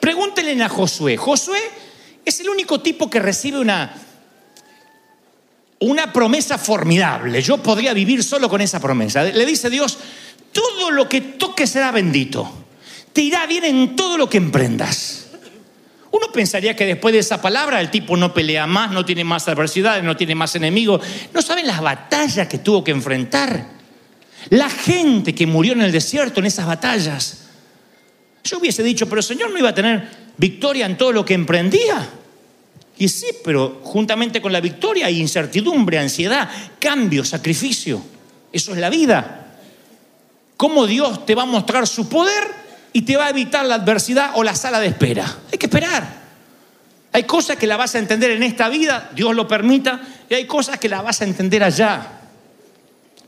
Pregúntenle 0.00 0.62
a 0.62 0.68
Josué. 0.68 1.16
Josué 1.16 1.60
es 2.24 2.40
el 2.40 2.48
único 2.48 2.80
tipo 2.80 3.10
que 3.10 3.18
recibe 3.18 3.58
una, 3.58 3.94
una 5.80 6.12
promesa 6.12 6.58
formidable. 6.58 7.42
Yo 7.42 7.58
podría 7.58 7.92
vivir 7.92 8.22
solo 8.22 8.48
con 8.48 8.60
esa 8.60 8.80
promesa. 8.80 9.24
Le 9.24 9.46
dice 9.46 9.68
Dios, 9.70 9.98
todo 10.52 10.90
lo 10.90 11.08
que 11.08 11.20
toques 11.20 11.70
será 11.70 11.90
bendito. 11.90 12.50
Te 13.12 13.22
irá 13.22 13.46
bien 13.46 13.64
en 13.64 13.96
todo 13.96 14.16
lo 14.16 14.28
que 14.28 14.38
emprendas. 14.38 15.26
Uno 16.12 16.30
pensaría 16.30 16.76
que 16.76 16.84
después 16.84 17.12
de 17.12 17.20
esa 17.20 17.40
palabra 17.40 17.80
el 17.80 17.90
tipo 17.90 18.16
no 18.16 18.34
pelea 18.34 18.66
más, 18.66 18.90
no 18.90 19.04
tiene 19.04 19.24
más 19.24 19.48
adversidades, 19.48 20.04
no 20.04 20.16
tiene 20.16 20.34
más 20.34 20.54
enemigos. 20.54 21.04
No 21.32 21.42
saben 21.42 21.66
las 21.66 21.80
batallas 21.80 22.46
que 22.48 22.58
tuvo 22.58 22.84
que 22.84 22.90
enfrentar. 22.90 23.66
La 24.50 24.68
gente 24.68 25.34
que 25.34 25.46
murió 25.46 25.72
en 25.72 25.82
el 25.82 25.92
desierto 25.92 26.40
en 26.40 26.46
esas 26.46 26.66
batallas. 26.66 27.48
Yo 28.44 28.58
hubiese 28.58 28.82
dicho, 28.82 29.06
pero 29.06 29.20
el 29.20 29.24
Señor 29.24 29.50
no 29.50 29.58
iba 29.58 29.70
a 29.70 29.74
tener 29.74 30.21
victoria 30.36 30.86
en 30.86 30.96
todo 30.96 31.12
lo 31.12 31.24
que 31.24 31.34
emprendía. 31.34 32.08
Y 32.98 33.08
sí, 33.08 33.26
pero 33.44 33.80
juntamente 33.82 34.40
con 34.40 34.52
la 34.52 34.60
victoria 34.60 35.06
hay 35.06 35.20
incertidumbre, 35.20 35.98
ansiedad, 35.98 36.48
cambio, 36.78 37.24
sacrificio. 37.24 38.02
Eso 38.52 38.72
es 38.72 38.78
la 38.78 38.90
vida. 38.90 39.46
¿Cómo 40.56 40.86
Dios 40.86 41.26
te 41.26 41.34
va 41.34 41.42
a 41.42 41.46
mostrar 41.46 41.88
su 41.88 42.08
poder 42.08 42.44
y 42.92 43.02
te 43.02 43.16
va 43.16 43.26
a 43.26 43.30
evitar 43.30 43.64
la 43.64 43.76
adversidad 43.76 44.32
o 44.34 44.44
la 44.44 44.54
sala 44.54 44.78
de 44.78 44.88
espera? 44.88 45.38
Hay 45.50 45.58
que 45.58 45.66
esperar. 45.66 46.22
Hay 47.12 47.24
cosas 47.24 47.56
que 47.56 47.66
la 47.66 47.76
vas 47.76 47.94
a 47.94 47.98
entender 47.98 48.30
en 48.30 48.42
esta 48.42 48.68
vida, 48.68 49.10
Dios 49.14 49.34
lo 49.34 49.46
permita, 49.46 50.00
y 50.30 50.34
hay 50.34 50.46
cosas 50.46 50.78
que 50.78 50.88
la 50.88 51.02
vas 51.02 51.20
a 51.20 51.24
entender 51.24 51.62
allá. 51.62 52.20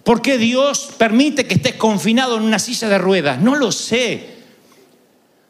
¿Por 0.04 0.22
qué 0.22 0.38
Dios 0.38 0.90
permite 0.96 1.46
que 1.46 1.54
estés 1.54 1.74
confinado 1.74 2.36
en 2.36 2.44
una 2.44 2.58
silla 2.58 2.88
de 2.88 2.98
ruedas? 2.98 3.40
No 3.40 3.56
lo 3.56 3.72
sé. 3.72 4.33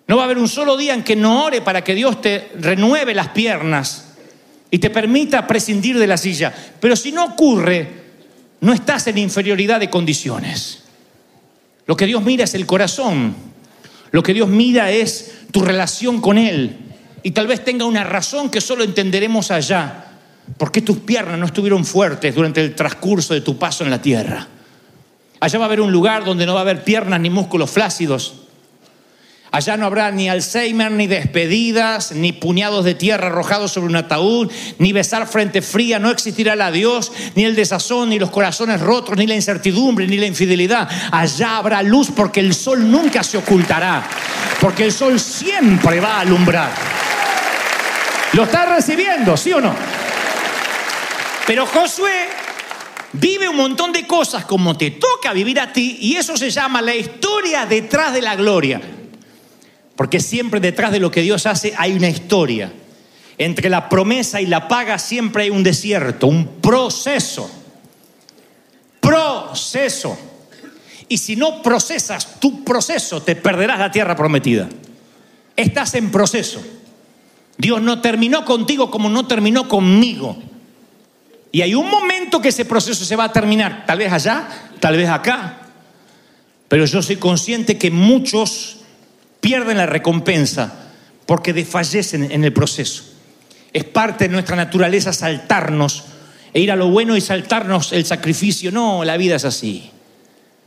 No 0.06 0.16
va 0.16 0.22
a 0.22 0.24
haber 0.26 0.38
un 0.38 0.48
solo 0.48 0.76
día 0.76 0.94
en 0.94 1.02
que 1.02 1.16
no 1.16 1.44
ore 1.44 1.62
para 1.62 1.82
que 1.82 1.94
Dios 1.94 2.20
te 2.20 2.50
renueve 2.58 3.14
las 3.14 3.28
piernas 3.28 4.12
y 4.70 4.78
te 4.78 4.90
permita 4.90 5.46
prescindir 5.46 5.98
de 5.98 6.06
la 6.06 6.16
silla. 6.16 6.52
Pero 6.80 6.94
si 6.96 7.12
no 7.12 7.24
ocurre, 7.24 7.88
no 8.60 8.72
estás 8.72 9.06
en 9.06 9.18
inferioridad 9.18 9.80
de 9.80 9.90
condiciones. 9.90 10.84
Lo 11.86 11.96
que 11.96 12.06
Dios 12.06 12.22
mira 12.22 12.44
es 12.44 12.54
el 12.54 12.66
corazón. 12.66 13.34
Lo 14.10 14.22
que 14.22 14.34
Dios 14.34 14.48
mira 14.48 14.90
es 14.90 15.46
tu 15.50 15.62
relación 15.62 16.20
con 16.20 16.38
Él. 16.38 16.76
Y 17.22 17.30
tal 17.30 17.46
vez 17.46 17.64
tenga 17.64 17.84
una 17.84 18.04
razón 18.04 18.50
que 18.50 18.60
solo 18.60 18.84
entenderemos 18.84 19.50
allá. 19.50 20.04
¿Por 20.58 20.70
qué 20.70 20.82
tus 20.82 20.98
piernas 20.98 21.38
no 21.38 21.46
estuvieron 21.46 21.84
fuertes 21.84 22.34
durante 22.34 22.60
el 22.60 22.74
transcurso 22.74 23.32
de 23.32 23.40
tu 23.40 23.58
paso 23.58 23.84
en 23.84 23.90
la 23.90 24.02
tierra? 24.02 24.46
Allá 25.40 25.58
va 25.58 25.64
a 25.64 25.68
haber 25.68 25.80
un 25.80 25.90
lugar 25.90 26.24
donde 26.24 26.46
no 26.46 26.54
va 26.54 26.60
a 26.60 26.62
haber 26.62 26.84
piernas 26.84 27.20
ni 27.20 27.30
músculos 27.30 27.70
flácidos. 27.70 28.43
Allá 29.54 29.76
no 29.76 29.86
habrá 29.86 30.10
ni 30.10 30.28
Alzheimer, 30.28 30.90
ni 30.90 31.06
despedidas, 31.06 32.10
ni 32.10 32.32
puñados 32.32 32.84
de 32.84 32.96
tierra 32.96 33.28
arrojados 33.28 33.70
sobre 33.70 33.86
un 33.86 33.94
ataúd, 33.94 34.50
ni 34.80 34.92
besar 34.92 35.28
frente 35.28 35.62
fría, 35.62 36.00
no 36.00 36.10
existirá 36.10 36.54
el 36.54 36.60
adiós, 36.60 37.12
ni 37.36 37.44
el 37.44 37.54
desazón, 37.54 38.08
ni 38.08 38.18
los 38.18 38.32
corazones 38.32 38.80
rotos, 38.80 39.16
ni 39.16 39.28
la 39.28 39.36
incertidumbre, 39.36 40.08
ni 40.08 40.16
la 40.16 40.26
infidelidad. 40.26 40.88
Allá 41.12 41.58
habrá 41.58 41.84
luz 41.84 42.08
porque 42.16 42.40
el 42.40 42.52
sol 42.52 42.90
nunca 42.90 43.22
se 43.22 43.38
ocultará, 43.38 44.02
porque 44.60 44.86
el 44.86 44.92
sol 44.92 45.20
siempre 45.20 46.00
va 46.00 46.16
a 46.16 46.20
alumbrar. 46.22 46.72
¿Lo 48.32 48.42
estás 48.42 48.68
recibiendo, 48.68 49.36
sí 49.36 49.52
o 49.52 49.60
no? 49.60 49.72
Pero 51.46 51.64
Josué 51.66 52.28
vive 53.12 53.48
un 53.48 53.56
montón 53.56 53.92
de 53.92 54.04
cosas 54.04 54.46
como 54.46 54.76
te 54.76 54.90
toca 54.90 55.32
vivir 55.32 55.60
a 55.60 55.72
ti 55.72 55.96
y 56.00 56.16
eso 56.16 56.36
se 56.36 56.50
llama 56.50 56.82
la 56.82 56.96
historia 56.96 57.66
detrás 57.66 58.12
de 58.12 58.20
la 58.20 58.34
gloria. 58.34 58.80
Porque 59.96 60.20
siempre 60.20 60.60
detrás 60.60 60.92
de 60.92 61.00
lo 61.00 61.10
que 61.10 61.22
Dios 61.22 61.46
hace 61.46 61.74
hay 61.76 61.92
una 61.92 62.08
historia. 62.08 62.72
Entre 63.38 63.68
la 63.68 63.88
promesa 63.88 64.40
y 64.40 64.46
la 64.46 64.68
paga 64.68 64.98
siempre 64.98 65.44
hay 65.44 65.50
un 65.50 65.62
desierto, 65.62 66.26
un 66.26 66.60
proceso. 66.60 67.50
Proceso. 69.00 70.16
Y 71.08 71.18
si 71.18 71.36
no 71.36 71.62
procesas 71.62 72.40
tu 72.40 72.64
proceso, 72.64 73.22
te 73.22 73.36
perderás 73.36 73.78
la 73.78 73.90
tierra 73.90 74.16
prometida. 74.16 74.68
Estás 75.56 75.94
en 75.94 76.10
proceso. 76.10 76.62
Dios 77.56 77.80
no 77.80 78.00
terminó 78.00 78.44
contigo 78.44 78.90
como 78.90 79.08
no 79.08 79.26
terminó 79.26 79.68
conmigo. 79.68 80.36
Y 81.52 81.62
hay 81.62 81.74
un 81.74 81.88
momento 81.88 82.40
que 82.40 82.48
ese 82.48 82.64
proceso 82.64 83.04
se 83.04 83.14
va 83.14 83.24
a 83.24 83.32
terminar, 83.32 83.84
tal 83.86 83.98
vez 83.98 84.12
allá, 84.12 84.48
tal 84.80 84.96
vez 84.96 85.08
acá. 85.08 85.58
Pero 86.66 86.84
yo 86.84 87.00
soy 87.00 87.16
consciente 87.16 87.78
que 87.78 87.92
muchos 87.92 88.78
pierden 89.44 89.76
la 89.76 89.84
recompensa 89.84 90.72
porque 91.26 91.52
desfallecen 91.52 92.32
en 92.32 92.44
el 92.44 92.54
proceso. 92.54 93.04
Es 93.74 93.84
parte 93.84 94.24
de 94.24 94.32
nuestra 94.32 94.56
naturaleza 94.56 95.12
saltarnos 95.12 96.04
e 96.54 96.60
ir 96.62 96.72
a 96.72 96.76
lo 96.76 96.88
bueno 96.88 97.14
y 97.14 97.20
saltarnos 97.20 97.92
el 97.92 98.06
sacrificio. 98.06 98.72
No, 98.72 99.04
la 99.04 99.18
vida 99.18 99.36
es 99.36 99.44
así. 99.44 99.90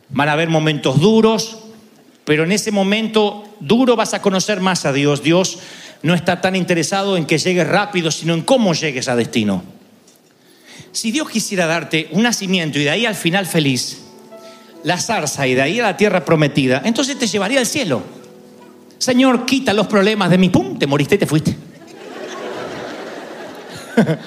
Van 0.09 0.29
a 0.29 0.33
haber 0.33 0.49
momentos 0.49 0.99
duros, 0.99 1.57
pero 2.23 2.43
en 2.43 2.51
ese 2.51 2.69
momento 2.69 3.45
duro 3.59 3.95
vas 3.95 4.13
a 4.13 4.21
conocer 4.21 4.61
más 4.61 4.85
a 4.85 4.93
Dios. 4.93 5.23
Dios 5.23 5.57
no 6.03 6.13
está 6.13 6.39
tan 6.39 6.55
interesado 6.55 7.17
en 7.17 7.25
que 7.25 7.39
llegues 7.39 7.67
rápido, 7.67 8.11
sino 8.11 8.35
en 8.35 8.43
cómo 8.43 8.75
llegues 8.75 9.07
a 9.07 9.15
destino. 9.15 9.63
Si 10.91 11.09
Dios 11.09 11.27
quisiera 11.31 11.65
darte 11.65 12.09
un 12.11 12.21
nacimiento 12.21 12.77
y 12.77 12.83
de 12.83 12.91
ahí 12.91 13.07
al 13.07 13.15
final 13.15 13.47
feliz, 13.47 14.03
la 14.83 14.99
zarza 14.99 15.47
y 15.47 15.55
de 15.55 15.63
ahí 15.63 15.79
a 15.79 15.83
la 15.83 15.97
tierra 15.97 16.23
prometida, 16.23 16.83
entonces 16.85 17.17
te 17.17 17.25
llevaría 17.25 17.59
al 17.59 17.65
cielo. 17.65 18.26
Señor, 18.97 19.45
quita 19.45 19.73
los 19.73 19.87
problemas 19.87 20.29
de 20.29 20.37
mi 20.37 20.49
pum, 20.49 20.77
te 20.79 20.87
moriste 20.87 21.15
y 21.15 21.17
te 21.17 21.25
fuiste. 21.25 21.55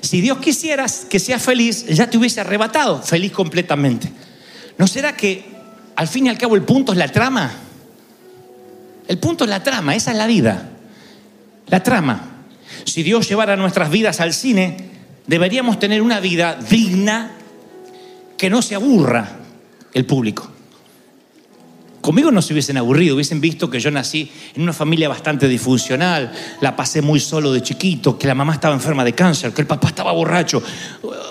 si 0.00 0.20
Dios 0.20 0.38
quisiera 0.38 0.86
que 1.08 1.18
seas 1.18 1.42
feliz, 1.42 1.86
ya 1.86 2.08
te 2.08 2.18
hubiese 2.18 2.40
arrebatado, 2.40 3.02
feliz 3.02 3.32
completamente. 3.32 4.10
¿No 4.78 4.86
será 4.86 5.14
que 5.16 5.44
al 5.96 6.08
fin 6.08 6.26
y 6.26 6.28
al 6.30 6.38
cabo 6.38 6.56
el 6.56 6.62
punto 6.62 6.92
es 6.92 6.98
la 6.98 7.08
trama? 7.08 7.52
El 9.06 9.18
punto 9.18 9.44
es 9.44 9.50
la 9.50 9.62
trama, 9.62 9.94
esa 9.94 10.12
es 10.12 10.16
la 10.16 10.26
vida. 10.26 10.70
La 11.66 11.82
trama. 11.82 12.44
Si 12.84 13.02
Dios 13.02 13.28
llevara 13.28 13.56
nuestras 13.56 13.90
vidas 13.90 14.20
al 14.20 14.32
cine, 14.32 14.76
deberíamos 15.26 15.78
tener 15.78 16.00
una 16.00 16.20
vida 16.20 16.54
digna 16.54 17.32
que 18.36 18.48
no 18.48 18.62
se 18.62 18.74
aburra 18.74 19.36
el 19.92 20.06
público. 20.06 20.50
Conmigo 22.00 22.30
no 22.30 22.40
se 22.40 22.54
hubiesen 22.54 22.78
aburrido, 22.78 23.14
hubiesen 23.14 23.40
visto 23.42 23.68
que 23.68 23.78
yo 23.78 23.90
nací 23.90 24.30
en 24.54 24.62
una 24.62 24.72
familia 24.72 25.08
bastante 25.08 25.48
disfuncional, 25.48 26.32
la 26.62 26.74
pasé 26.74 27.02
muy 27.02 27.20
solo 27.20 27.52
de 27.52 27.62
chiquito, 27.62 28.18
que 28.18 28.26
la 28.26 28.34
mamá 28.34 28.54
estaba 28.54 28.74
enferma 28.74 29.04
de 29.04 29.12
cáncer, 29.12 29.52
que 29.52 29.60
el 29.60 29.66
papá 29.66 29.88
estaba 29.88 30.12
borracho. 30.12 30.62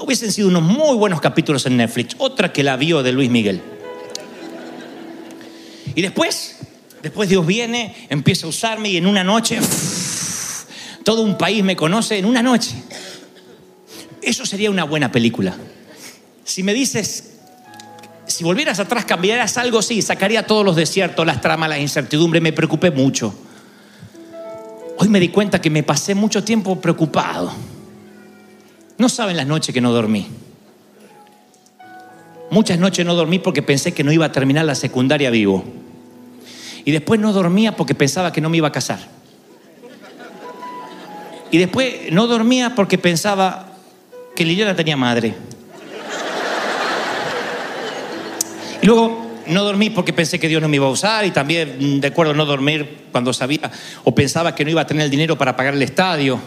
Hubiesen 0.04 0.32
sido 0.32 0.48
unos 0.48 0.62
muy 0.62 0.96
buenos 0.96 1.22
capítulos 1.22 1.66
en 1.66 1.78
Netflix. 1.78 2.16
Otra 2.20 2.54
que 2.54 2.64
la 2.64 2.78
vio 2.78 3.02
de 3.02 3.12
Luis 3.12 3.32
Miguel. 3.32 3.62
Y 5.96 6.02
después, 6.04 6.58
después 7.02 7.30
Dios 7.30 7.48
viene, 7.48 8.08
empieza 8.10 8.46
a 8.46 8.50
usarme 8.50 8.90
y 8.90 8.98
en 8.98 9.08
una 9.08 9.24
noche, 9.24 9.60
todo 11.04 11.24
un 11.24 11.36
país 11.36 11.64
me 11.64 11.76
conoce 11.76 12.20
en 12.20 12.26
una 12.26 12.44
noche. 12.44 12.76
Eso 14.22 14.46
sería 14.46 14.70
una 14.70 14.84
buena 14.84 15.12
película. 15.12 15.56
Si 16.44 16.62
me 16.62 16.76
dices, 16.76 17.39
si 18.30 18.44
volvieras 18.44 18.80
atrás, 18.80 19.06
cambiarías 19.06 19.58
algo, 19.58 19.82
sí, 19.82 20.04
sacaría 20.04 20.46
todos 20.46 20.64
los 20.64 20.76
desiertos, 20.76 21.26
las 21.26 21.42
tramas, 21.42 21.68
la 21.68 21.80
incertidumbre, 21.80 22.40
me 22.40 22.54
preocupé 22.54 22.92
mucho. 22.92 23.34
Hoy 24.98 25.10
me 25.10 25.20
di 25.20 25.30
cuenta 25.30 25.60
que 25.60 25.72
me 25.72 25.82
pasé 25.82 26.14
mucho 26.14 26.44
tiempo 26.44 26.80
preocupado. 26.80 27.52
No 29.00 29.10
saben 29.10 29.36
las 29.36 29.48
noches 29.48 29.74
que 29.74 29.82
no 29.82 29.92
dormí. 29.92 30.28
Muchas 32.52 32.78
noches 32.78 33.04
no 33.04 33.16
dormí 33.16 33.40
porque 33.40 33.64
pensé 33.64 33.94
que 33.94 34.04
no 34.04 34.12
iba 34.12 34.28
a 34.28 34.32
terminar 34.32 34.66
la 34.66 34.76
secundaria 34.76 35.32
vivo. 35.32 35.64
Y 36.86 36.92
después 36.92 37.20
no 37.20 37.34
dormía 37.34 37.76
porque 37.76 37.96
pensaba 37.96 38.32
que 38.32 38.42
no 38.42 38.50
me 38.50 38.58
iba 38.58 38.68
a 38.68 38.72
casar. 38.72 39.00
Y 41.50 41.58
después 41.58 42.12
no 42.12 42.28
dormía 42.28 42.76
porque 42.76 43.00
pensaba 43.00 43.70
que 44.36 44.46
Liliana 44.46 44.76
tenía 44.76 44.96
madre. 44.96 45.34
Y 48.79 48.79
luego 48.90 49.22
no 49.46 49.64
dormí 49.64 49.92
porque 49.92 50.14
pensé 50.14 50.40
que 50.40 50.48
Dios 50.48 50.62
no 50.62 50.68
me 50.68 50.78
iba 50.78 50.88
a 50.88 50.90
usar 50.90 51.24
y 51.26 51.32
también 51.32 51.78
mm, 51.80 52.00
de 52.00 52.08
acuerdo 52.08 52.34
no 52.34 52.46
dormir 52.46 53.06
cuando 53.12 53.32
sabía 53.34 53.72
o 54.04 54.16
pensaba 54.16 54.56
que 54.56 54.66
no 54.66 54.72
iba 54.72 54.82
a 54.82 54.88
tener 54.88 55.04
el 55.04 55.12
dinero 55.12 55.38
para 55.38 55.56
pagar 55.56 55.76
el 55.76 55.82
estadio. 55.84 56.40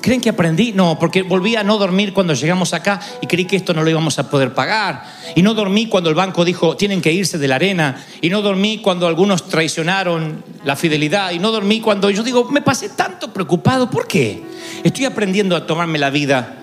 ¿Creen 0.00 0.20
que 0.20 0.30
aprendí? 0.30 0.72
No, 0.72 0.98
porque 0.98 1.22
volví 1.22 1.56
a 1.56 1.64
no 1.64 1.76
dormir 1.76 2.14
cuando 2.14 2.32
llegamos 2.32 2.72
acá 2.72 3.00
y 3.20 3.26
creí 3.26 3.44
que 3.44 3.56
esto 3.56 3.74
no 3.74 3.82
lo 3.82 3.90
íbamos 3.90 4.18
a 4.18 4.30
poder 4.30 4.54
pagar. 4.54 5.04
Y 5.34 5.42
no 5.42 5.52
dormí 5.52 5.88
cuando 5.88 6.08
el 6.08 6.14
banco 6.14 6.44
dijo, 6.44 6.76
tienen 6.76 7.02
que 7.02 7.12
irse 7.12 7.36
de 7.36 7.48
la 7.48 7.56
arena. 7.56 8.02
Y 8.22 8.30
no 8.30 8.40
dormí 8.40 8.78
cuando 8.78 9.06
algunos 9.08 9.48
traicionaron 9.48 10.44
la 10.64 10.76
fidelidad. 10.76 11.32
Y 11.32 11.40
no 11.40 11.50
dormí 11.50 11.80
cuando 11.80 12.08
yo 12.10 12.22
digo, 12.22 12.44
me 12.44 12.62
pasé 12.62 12.90
tanto 12.90 13.32
preocupado. 13.32 13.90
¿Por 13.90 14.06
qué? 14.06 14.40
Estoy 14.84 15.04
aprendiendo 15.04 15.56
a 15.56 15.66
tomarme 15.66 15.98
la 15.98 16.10
vida 16.10 16.54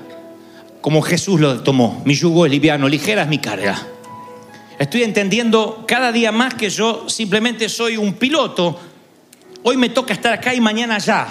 como 0.80 1.02
Jesús 1.02 1.42
lo 1.42 1.62
tomó. 1.62 2.02
Mi 2.06 2.16
yugo 2.16 2.46
es 2.46 2.52
liviano, 2.52 2.88
ligera 2.88 3.24
es 3.24 3.28
mi 3.28 3.40
carga. 3.40 3.86
Estoy 4.78 5.04
entendiendo 5.04 5.86
cada 5.88 6.12
día 6.12 6.32
más 6.32 6.54
que 6.54 6.70
yo 6.70 7.08
simplemente 7.08 7.70
soy 7.70 7.96
un 7.96 8.14
piloto. 8.14 8.78
Hoy 9.64 9.78
me 9.78 9.90
toca 9.90 10.14
estar 10.14 10.34
acá 10.34 10.54
y 10.54 10.60
mañana 10.60 10.96
allá. 10.96 11.28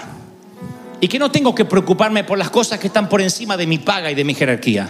Y 1.01 1.09
que 1.09 1.19
no 1.19 1.31
tengo 1.31 1.55
que 1.55 1.67
preocuparme 1.67 2.25
por 2.25 2.39
las 2.39 2.49
cosas 2.49 2.79
que 2.79 2.87
están 2.87 3.09
por 3.09 3.21
encima 3.21 3.57
de 3.57 3.67
mi 3.67 3.79
paga 3.79 4.11
y 4.11 4.15
de 4.15 4.25
mi 4.25 4.35
jerarquía. 4.35 4.89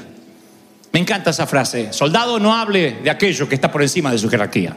Me 0.93 1.01
encanta 1.01 1.31
esa 1.31 1.47
frase. 1.47 1.93
Soldado 1.93 2.38
no 2.38 2.55
hable 2.55 2.99
de 3.03 3.11
aquello 3.11 3.49
que 3.49 3.57
está 3.57 3.73
por 3.73 3.83
encima 3.83 4.12
de 4.12 4.19
su 4.19 4.31
jerarquía. 4.31 4.77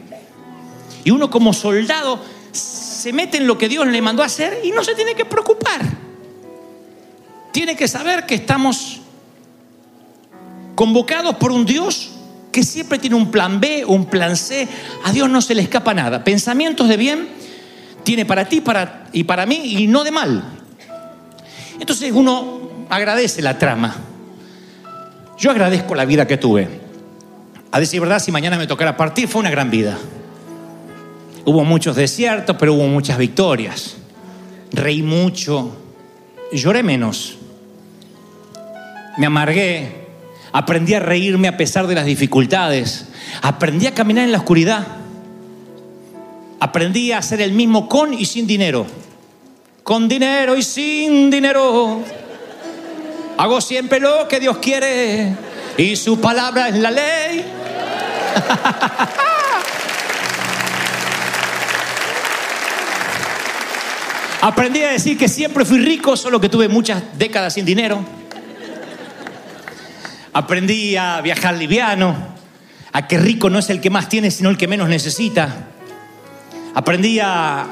Y 1.04 1.12
uno 1.12 1.30
como 1.30 1.54
soldado 1.54 2.20
se 2.52 3.14
mete 3.14 3.38
en 3.38 3.46
lo 3.46 3.60
que 3.60 3.70
Dios 3.70 3.86
le 3.86 4.02
mandó 4.02 4.24
a 4.24 4.26
hacer 4.26 4.62
y 4.64 4.72
no 4.72 4.84
se 4.84 4.96
tiene 4.96 5.14
que 5.14 5.26
preocupar. 5.26 5.82
Tiene 7.52 7.76
que 7.76 7.88
saber 7.88 8.26
que 8.26 8.34
estamos 8.34 9.02
convocados 10.74 11.36
por 11.36 11.52
un 11.52 11.66
Dios 11.66 12.17
que 12.58 12.64
siempre 12.64 12.98
tiene 12.98 13.16
un 13.16 13.30
plan 13.30 13.60
B, 13.60 13.86
un 13.86 14.06
plan 14.06 14.36
C. 14.36 14.68
A 15.04 15.12
Dios 15.12 15.30
no 15.30 15.44
se 15.44 15.54
le 15.54 15.62
escapa 15.62 15.94
nada. 15.94 16.24
Pensamientos 16.24 16.90
de 16.90 16.98
bien 16.98 17.28
tiene 18.02 18.26
para 18.26 18.50
ti 18.50 18.62
para, 18.62 19.10
y 19.14 19.26
para 19.26 19.46
mí 19.46 19.62
y 19.64 19.86
no 19.86 20.04
de 20.04 20.10
mal. 20.10 20.44
Entonces 21.80 22.12
uno 22.12 22.88
agradece 22.90 23.44
la 23.44 23.60
trama. 23.60 23.96
Yo 25.38 25.52
agradezco 25.52 25.94
la 25.94 26.06
vida 26.06 26.26
que 26.26 26.38
tuve. 26.38 26.68
A 27.72 27.80
decir 27.80 28.02
verdad, 28.02 28.18
si 28.18 28.32
mañana 28.32 28.58
me 28.58 28.66
tocara 28.66 28.98
partir, 28.98 29.28
fue 29.28 29.42
una 29.42 29.52
gran 29.52 29.70
vida. 29.70 29.96
Hubo 31.46 31.64
muchos 31.64 31.96
desiertos, 31.96 32.56
pero 32.58 32.74
hubo 32.74 32.88
muchas 32.88 33.20
victorias. 33.20 33.98
Reí 34.72 35.04
mucho, 35.04 35.78
lloré 36.52 36.82
menos. 36.82 37.38
Me 39.20 39.28
amargué, 39.28 40.07
aprendí 40.58 40.96
a 40.96 41.00
reírme 41.00 41.48
a 41.48 41.56
pesar 41.56 41.86
de 41.86 41.94
las 41.94 42.06
dificultades. 42.06 43.06
Aprendí 43.44 43.86
a 43.86 43.94
caminar 43.94 44.24
en 44.24 44.32
la 44.32 44.40
oscuridad. 44.40 44.88
Aprendí 46.60 47.12
a 47.12 47.20
hacer 47.20 47.42
el 47.42 47.52
mismo 47.52 47.88
con 47.88 48.12
y 48.12 48.26
sin 48.26 48.48
dinero. 48.48 48.88
Con 49.84 50.08
dinero 50.08 50.58
y 50.58 50.64
sin 50.64 51.30
dinero. 51.30 52.02
Hago 53.38 53.62
siempre 53.62 54.00
lo 54.00 54.28
que 54.28 54.40
Dios 54.40 54.58
quiere 54.58 55.36
y 55.78 55.96
su 55.96 56.20
palabra 56.20 56.70
es 56.70 56.78
la 56.78 56.90
ley. 56.90 57.46
Aprendí 64.42 64.82
a 64.82 64.94
decir 64.94 65.20
que 65.20 65.30
siempre 65.30 65.66
fui 65.66 65.78
rico, 65.78 66.18
solo 66.18 66.42
que 66.42 66.50
tuve 66.50 66.68
muchas 66.68 67.04
décadas 67.16 67.54
sin 67.54 67.64
dinero. 67.64 68.04
Aprendí 70.38 70.96
a 70.96 71.20
viajar 71.22 71.58
liviano, 71.58 72.16
a 72.94 73.08
que 73.08 73.18
rico 73.18 73.50
no 73.50 73.58
es 73.58 73.72
el 73.72 73.82
que 73.82 73.90
más 73.90 74.08
tiene, 74.08 74.30
sino 74.30 74.52
el 74.52 74.58
que 74.58 74.68
menos 74.68 74.88
necesita. 74.88 75.70
Aprendí 76.76 77.20
a, 77.20 77.66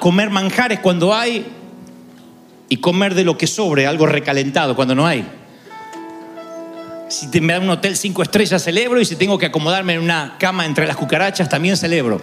comer 0.00 0.30
manjares 0.30 0.78
cuando 0.78 1.14
hay 1.14 1.44
y 2.70 2.78
comer 2.78 3.14
de 3.14 3.24
lo 3.24 3.36
que 3.36 3.46
sobre, 3.46 3.86
algo 3.86 4.06
recalentado 4.06 4.74
cuando 4.74 4.94
no 4.94 5.06
hay. 5.06 5.26
Si 7.08 7.28
me 7.42 7.52
dan 7.52 7.64
un 7.64 7.68
hotel 7.68 7.98
cinco 7.98 8.22
estrellas, 8.22 8.64
celebro. 8.64 8.98
Y 8.98 9.04
si 9.04 9.16
tengo 9.16 9.36
que 9.36 9.44
acomodarme 9.44 9.92
en 9.92 10.00
una 10.00 10.36
cama 10.38 10.64
entre 10.64 10.86
las 10.86 10.96
cucarachas, 10.96 11.50
también 11.50 11.76
celebro. 11.76 12.22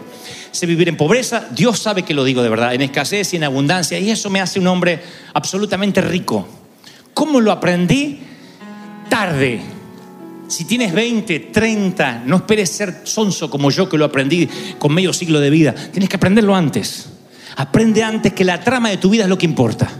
Sé 0.51 0.65
vivir 0.65 0.89
en 0.89 0.97
pobreza, 0.97 1.45
Dios 1.51 1.77
sabe 1.77 2.01
que 2.01 2.15
lo 2.15 2.23
digo 2.23 2.41
de 2.41 2.49
verdad, 2.49 2.73
en 2.73 2.81
escasez 2.81 3.31
y 3.33 3.35
en 3.35 3.43
abundancia. 3.43 3.99
Y 3.99 4.09
eso 4.09 4.31
me 4.31 4.41
hace 4.41 4.59
un 4.59 4.65
hombre 4.65 5.03
absolutamente 5.35 6.01
rico. 6.01 6.47
¿Cómo 7.13 7.39
lo 7.39 7.51
aprendí? 7.51 8.30
Tarde. 9.11 9.59
Si 10.47 10.63
tienes 10.63 10.93
20, 10.93 11.37
30, 11.51 12.23
no 12.25 12.37
esperes 12.37 12.69
ser 12.69 13.01
sonso 13.03 13.49
como 13.49 13.69
yo 13.69 13.89
que 13.89 13.97
lo 13.97 14.05
aprendí 14.05 14.47
con 14.79 14.93
medio 14.93 15.11
siglo 15.11 15.41
de 15.41 15.49
vida. 15.49 15.75
Tienes 15.75 16.07
que 16.07 16.15
aprenderlo 16.15 16.55
antes. 16.55 17.09
Aprende 17.57 18.03
antes 18.03 18.31
que 18.31 18.45
la 18.45 18.61
trama 18.61 18.89
de 18.89 18.95
tu 18.95 19.09
vida 19.09 19.23
es 19.23 19.29
lo 19.29 19.37
que 19.37 19.45
importa. 19.45 19.91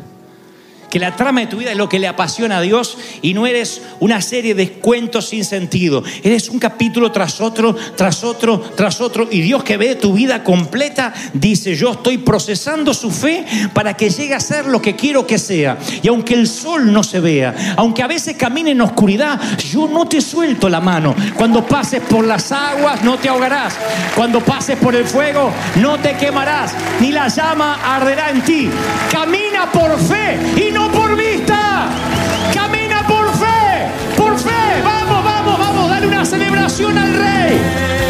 Que 0.92 1.00
la 1.00 1.16
trama 1.16 1.40
de 1.40 1.48
tu 1.48 1.56
vida 1.56 1.72
es 1.72 1.78
lo 1.78 1.88
que 1.88 2.00
le 2.00 2.08
apasiona 2.10 2.58
a 2.58 2.62
Dios 2.62 2.98
y 3.22 3.34
no 3.34 3.48
eres 3.48 3.82
una 4.02 4.22
serie 4.22 4.54
de 4.54 4.74
cuentos 4.74 5.30
sin 5.30 5.46
sentido. 5.46 6.04
Eres 6.22 6.50
un 6.50 6.60
capítulo 6.60 7.14
tras 7.14 7.40
otro, 7.40 7.74
tras 7.96 8.26
otro, 8.26 8.60
tras 8.76 9.00
otro. 9.00 9.26
Y 9.32 9.40
Dios 9.40 9.64
que 9.64 9.78
ve 9.78 9.96
tu 9.96 10.12
vida 10.12 10.44
completa 10.44 11.14
dice, 11.34 11.76
yo 11.76 11.94
estoy 11.94 12.18
procesando 12.18 12.94
su 12.94 13.10
fe 13.10 13.46
para 13.74 13.94
que 13.94 14.10
llegue 14.10 14.36
a 14.36 14.42
ser 14.42 14.66
lo 14.66 14.82
que 14.82 14.98
quiero 14.98 15.26
que 15.26 15.40
sea. 15.40 15.78
Y 16.04 16.10
aunque 16.10 16.34
el 16.34 16.46
sol 16.46 16.92
no 16.92 17.04
se 17.04 17.22
vea, 17.22 17.76
aunque 17.78 18.04
a 18.04 18.08
veces 18.08 18.36
camine 18.36 18.72
en 18.72 18.82
oscuridad, 18.82 19.40
yo 19.72 19.88
no 19.88 20.10
te 20.10 20.20
suelto 20.20 20.68
la 20.68 20.82
mano. 20.82 21.16
Cuando 21.38 21.66
pases 21.66 22.02
por 22.02 22.26
las 22.26 22.52
aguas, 22.52 23.02
no 23.02 23.18
te 23.18 23.30
ahogarás. 23.30 23.76
Cuando 24.14 24.42
pases 24.42 24.78
por 24.78 24.94
el 24.94 25.06
fuego, 25.06 25.54
no 25.78 25.98
te 26.00 26.18
quemarás. 26.18 26.74
Ni 27.00 27.14
la 27.14 27.30
llama 27.30 27.80
arderá 27.96 28.30
en 28.30 28.42
ti. 28.42 28.70
Camina 29.10 29.72
por 29.72 29.98
fe 29.98 30.38
y 30.58 30.72
no 30.82 30.92
por 30.92 31.16
vista. 31.16 31.90
Camina 32.54 33.06
por 33.08 33.26
fe, 33.34 33.88
por 34.18 34.38
fe. 34.38 34.82
Vamos, 34.84 35.24
vamos, 35.24 35.60
vamos, 35.60 35.90
dale 35.90 36.08
una 36.08 36.26
celebración 36.26 36.98
al 36.98 37.14
rey. 37.14 38.01